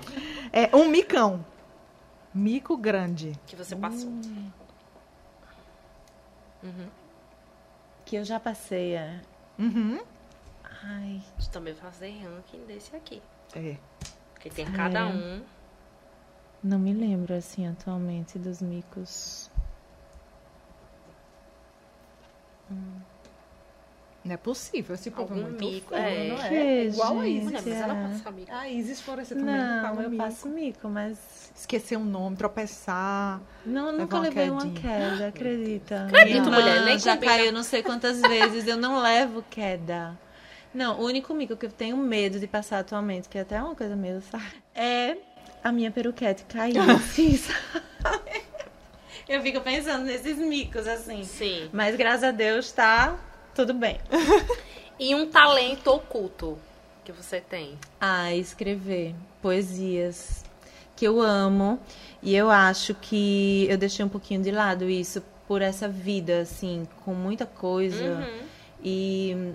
[0.51, 1.45] É um micão.
[2.33, 3.31] Mico grande.
[3.47, 4.11] que você passou.
[8.05, 9.19] Que eu já passei, é.
[9.57, 9.99] Uhum.
[10.83, 13.21] Ai, Deixa eu também fazer ranking desse aqui.
[13.55, 13.77] É.
[14.33, 15.05] Porque tem cada É.
[15.05, 15.43] um.
[16.63, 19.49] não me lembro, assim, atualmente dos micos.
[24.23, 24.93] Não é possível.
[24.93, 26.27] Esse povo Algum é muito mico, feio, é.
[26.29, 26.57] não Que, é?
[26.77, 27.43] É igual a gente, Isis.
[27.43, 28.07] Mulher, mas ela é.
[28.07, 28.55] passa amiga.
[28.59, 30.23] A Isis Florescer também Não, paga eu mico.
[30.23, 33.41] passo mico, mas Esquecer um nome, tropeçar.
[33.65, 34.81] não, nunca uma levei uma quedinha.
[34.81, 36.05] queda, acredita?
[36.05, 37.31] Acredito, mulher, nem já combina.
[37.33, 40.17] caiu não sei quantas vezes, eu não levo queda.
[40.73, 43.75] Não, o único mico que eu tenho medo de passar atualmente, que é até uma
[43.75, 44.43] coisa meio, sabe?
[44.73, 45.17] É
[45.63, 48.41] a minha peruquete cair assim, sabe?
[49.27, 51.23] Eu fico pensando nesses micos, assim.
[51.23, 51.69] Sim.
[51.71, 53.17] Mas graças a Deus tá
[53.55, 53.99] tudo bem.
[55.03, 56.59] E um talento oculto
[57.03, 57.75] que você tem.
[57.99, 60.45] a escrever poesias
[60.95, 61.79] que eu amo
[62.21, 66.87] e eu acho que eu deixei um pouquinho de lado isso por essa vida assim
[67.03, 68.39] com muita coisa Uhum.
[68.83, 69.53] e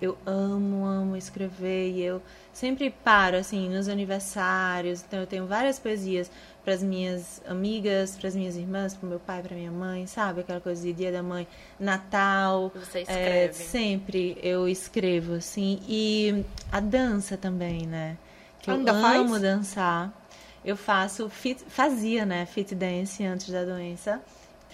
[0.00, 2.20] eu amo amo escrever e eu
[2.52, 6.30] sempre paro assim nos aniversários então eu tenho várias poesias
[6.64, 10.40] para as minhas amigas para as minhas irmãs para meu pai para minha mãe sabe
[10.40, 11.46] aquela coisa de dia da mãe
[11.78, 13.54] Natal Você é, escreve.
[13.54, 15.80] sempre eu escrevo, assim.
[15.88, 18.16] E a dança também, né?
[18.60, 19.42] Que eu Ainda amo faz?
[19.42, 20.12] dançar.
[20.64, 22.46] Eu faço, fit, fazia, né?
[22.46, 24.20] Fit dance antes da doença.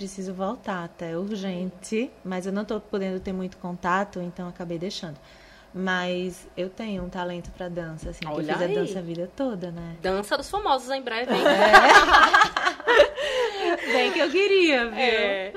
[0.00, 2.10] Preciso voltar até, urgente.
[2.24, 5.18] Mas eu não tô podendo ter muito contato, então acabei deixando.
[5.74, 8.20] Mas eu tenho um talento pra dança, assim.
[8.24, 8.72] Porque Olha eu fiz aí.
[8.72, 9.96] a dança a vida toda, né?
[10.00, 11.42] Dança dos famosos em breve, hein?
[13.92, 14.98] Bem que eu queria, viu?
[14.98, 15.52] É.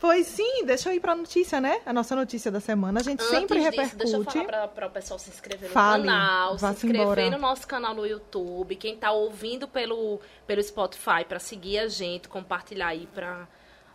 [0.00, 1.80] Pois sim, deixa eu ir pra notícia, né?
[1.86, 2.98] A nossa notícia da semana.
[2.98, 3.96] A gente Antes sempre disso, repercute.
[3.98, 7.30] deixa eu falar para o pessoal se inscrever no Fale, canal, se inscrever embora.
[7.30, 8.74] no nosso canal no YouTube.
[8.74, 13.46] Quem tá ouvindo pelo, pelo Spotify, para seguir a gente, compartilhar aí pra,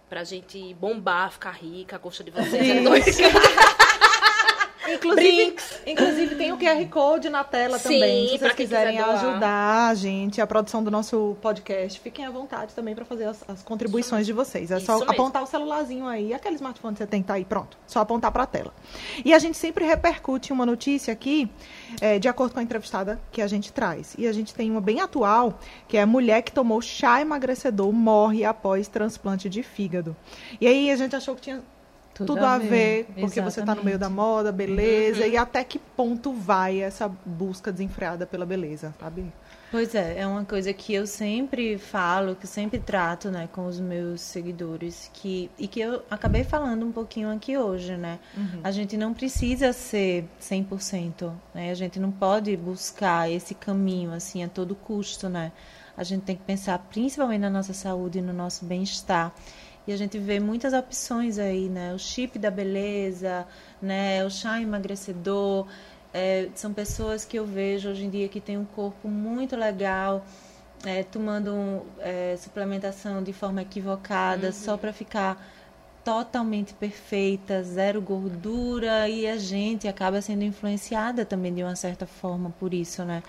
[0.09, 2.67] pra gente bombar, ficar rica, a gosto de vocês.
[2.69, 3.05] é dois.
[4.95, 8.29] Inclusive, inclusive tem o QR Code na tela Sim, também.
[8.29, 12.73] Se vocês quiserem quiser ajudar a gente, a produção do nosso podcast, fiquem à vontade
[12.73, 14.71] também para fazer as, as contribuições de vocês.
[14.71, 15.11] É Isso só mesmo.
[15.11, 17.77] apontar o celularzinho aí, aquele smartphone que você tem que tá aí, pronto.
[17.87, 18.73] Só apontar para a tela.
[19.23, 21.49] E a gente sempre repercute uma notícia aqui,
[22.01, 24.15] é, de acordo com a entrevistada que a gente traz.
[24.17, 27.91] E a gente tem uma bem atual, que é a mulher que tomou chá emagrecedor
[27.91, 30.15] morre após transplante de fígado.
[30.59, 31.61] E aí a gente achou que tinha
[32.25, 35.27] tudo, a ver, porque você está no meio da moda, beleza, Uhum.
[35.31, 39.25] e até que ponto vai essa busca desenfreada pela beleza, sabe?
[39.71, 43.67] Pois é, é uma coisa que eu sempre falo, que eu sempre trato, né, com
[43.67, 48.17] os meus seguidores, que e que eu acabei falando um pouquinho aqui hoje, né?
[48.63, 51.69] A gente não precisa ser 100%, né?
[51.69, 55.51] A gente não pode buscar esse caminho assim a todo custo, né?
[55.95, 59.31] A gente tem que pensar principalmente na nossa saúde e no nosso bem-estar.
[59.89, 61.95] E a gente vê muitas opções aí, né?
[61.95, 63.43] O chip da beleza,
[63.81, 64.23] né?
[64.23, 65.65] O chá emagrecedor.
[66.13, 70.23] É, são pessoas que eu vejo hoje em dia que têm um corpo muito legal,
[70.85, 75.43] é, tomando é, suplementação de forma equivocada, só para ficar
[76.03, 82.53] totalmente perfeita, zero gordura, e a gente acaba sendo influenciada também de uma certa forma
[82.59, 83.23] por isso, né?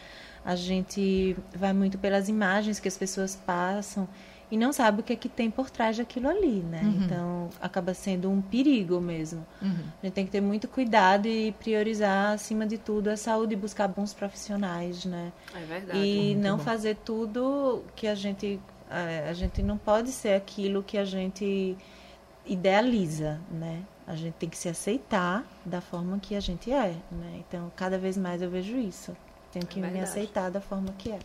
[0.44, 4.06] A gente vai muito pelas imagens que as pessoas passam
[4.50, 6.80] e não sabe o que é que tem por trás daquilo ali, né?
[7.04, 9.46] Então acaba sendo um perigo mesmo.
[9.62, 13.56] A gente tem que ter muito cuidado e priorizar acima de tudo a saúde e
[13.56, 15.32] buscar bons profissionais, né?
[15.54, 15.98] É verdade.
[15.98, 16.64] E Muito não bom.
[16.64, 21.76] fazer tudo que a gente é, a gente não pode ser aquilo que a gente
[22.44, 23.84] idealiza, né?
[24.06, 27.44] A gente tem que se aceitar da forma que a gente é, né?
[27.46, 29.16] Então, cada vez mais eu vejo isso.
[29.52, 30.04] Tenho que me verdade.
[30.10, 31.18] aceitar da forma que é.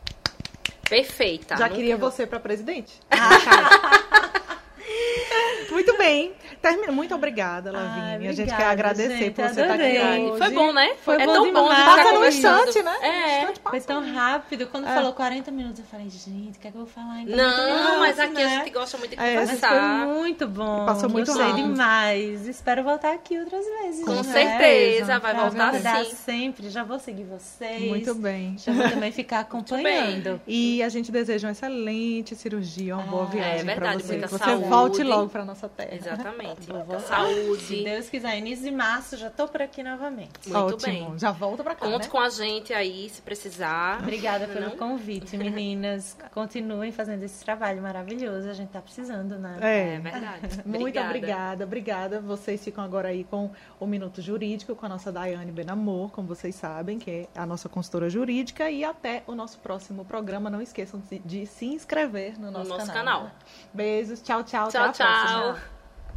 [0.95, 1.57] Perfeita.
[1.57, 3.01] Já queria você para presidente.
[5.69, 6.31] Muito bem.
[6.61, 6.93] Termina.
[6.93, 8.17] Muito obrigada, Lavínia.
[8.17, 10.25] Ai, a gente quer obrigada, agradecer gente, por você estar aqui adorei.
[10.29, 10.37] hoje.
[10.37, 10.95] Foi bom, né?
[11.03, 11.79] Foi é bom tão bom demais.
[11.79, 12.59] tá Passa num conversando.
[12.69, 12.97] instante, né?
[13.01, 13.39] É.
[13.41, 14.67] Instante Foi tão rápido.
[14.67, 14.93] Quando É.
[14.95, 17.35] falou 40 minutos, eu falei, gente, o que é que eu vou falar ainda?
[17.35, 18.57] Não, mas aqui a né?
[18.59, 19.69] gente gosta muito de É, conversar.
[20.05, 20.85] foi muito bom.
[20.85, 21.67] Passou muito Gostei rápido.
[21.71, 22.47] demais.
[22.47, 24.05] Espero voltar aqui outras vezes.
[24.05, 24.23] Com né?
[24.23, 26.15] certeza, vai Pra voltar sim.
[26.15, 26.69] sempre.
[26.69, 27.81] Já vou seguir vocês.
[27.83, 28.55] Muito bem.
[28.57, 30.39] Já vou também ficar acompanhando.
[30.47, 34.11] E a gente deseja uma excelente cirurgia, uma boa Ah, viagem é verdade, para você.
[34.13, 34.69] muita Que você saúde.
[34.69, 35.95] volte logo para nossa terra.
[35.95, 36.69] Exatamente.
[36.69, 36.99] Muita voltar.
[37.01, 37.83] Se saúde.
[37.83, 40.31] Deus quiser, início de março, já tô por aqui novamente.
[40.47, 40.79] Muito Ótimo.
[41.09, 41.13] bem.
[41.19, 42.09] Já volta para cá, Conte né?
[42.09, 43.64] com a gente aí, se precisar.
[44.01, 44.77] Obrigada pelo Não?
[44.77, 46.17] convite, meninas.
[46.33, 48.49] Continuem fazendo esse trabalho maravilhoso.
[48.49, 49.57] A gente tá precisando, né?
[49.61, 50.61] É verdade.
[50.65, 51.07] Muito Obrigada.
[51.07, 52.21] obrigada, obrigada.
[52.21, 56.55] Vocês ficam agora aí com o Minuto Jurídico com a nossa Daiane Benamor, como vocês
[56.55, 58.69] sabem, que é a nossa consultora jurídica.
[58.69, 60.49] E até o nosso próximo programa.
[60.49, 63.21] Não esqueçam de, de se inscrever no nosso, nosso canal.
[63.21, 63.31] canal.
[63.73, 64.69] Beijos, tchau, tchau.
[64.69, 65.59] Tchau, até a próxima.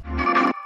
[0.04, 0.57] tchau.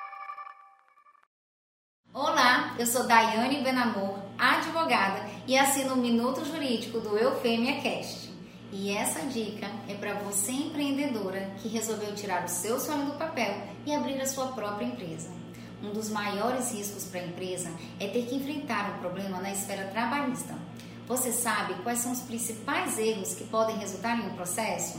[2.83, 8.29] Eu sou Daiane Benamor, advogada e assino o Minuto Jurídico do Eufêmia Cast.
[8.73, 13.55] E essa dica é para você empreendedora que resolveu tirar o seu sonho do papel
[13.87, 15.31] e abrir a sua própria empresa.
[15.81, 17.71] Um dos maiores riscos para a empresa
[18.01, 20.59] é ter que enfrentar um problema na esfera trabalhista.
[21.07, 24.99] Você sabe quais são os principais erros que podem resultar em um processo?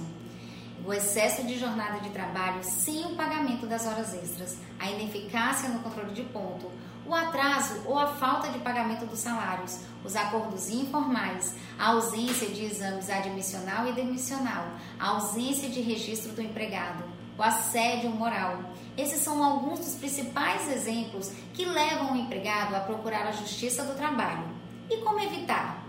[0.86, 5.80] o excesso de jornada de trabalho sem o pagamento das horas extras, a ineficácia no
[5.80, 6.70] controle de ponto,
[7.06, 12.66] o atraso ou a falta de pagamento dos salários, os acordos informais, a ausência de
[12.66, 14.68] exames admissional e demissional,
[15.00, 17.04] a ausência de registro do empregado,
[17.38, 18.60] o assédio moral.
[18.98, 23.96] Esses são alguns dos principais exemplos que levam o empregado a procurar a justiça do
[23.96, 24.48] trabalho.
[24.90, 25.84] E como evitar?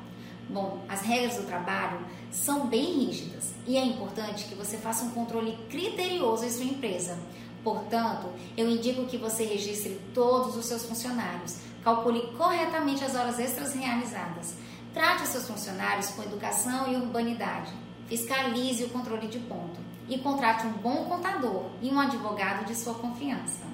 [0.48, 1.98] Bom, as regras do trabalho
[2.30, 7.18] são bem rígidas e é importante que você faça um controle criterioso em sua empresa.
[7.64, 13.72] Portanto, eu indico que você registre todos os seus funcionários, calcule corretamente as horas extras
[13.72, 14.54] realizadas,
[14.92, 17.72] trate os seus funcionários com educação e urbanidade,
[18.06, 22.92] fiscalize o controle de ponto e contrate um bom contador e um advogado de sua
[22.94, 23.64] confiança.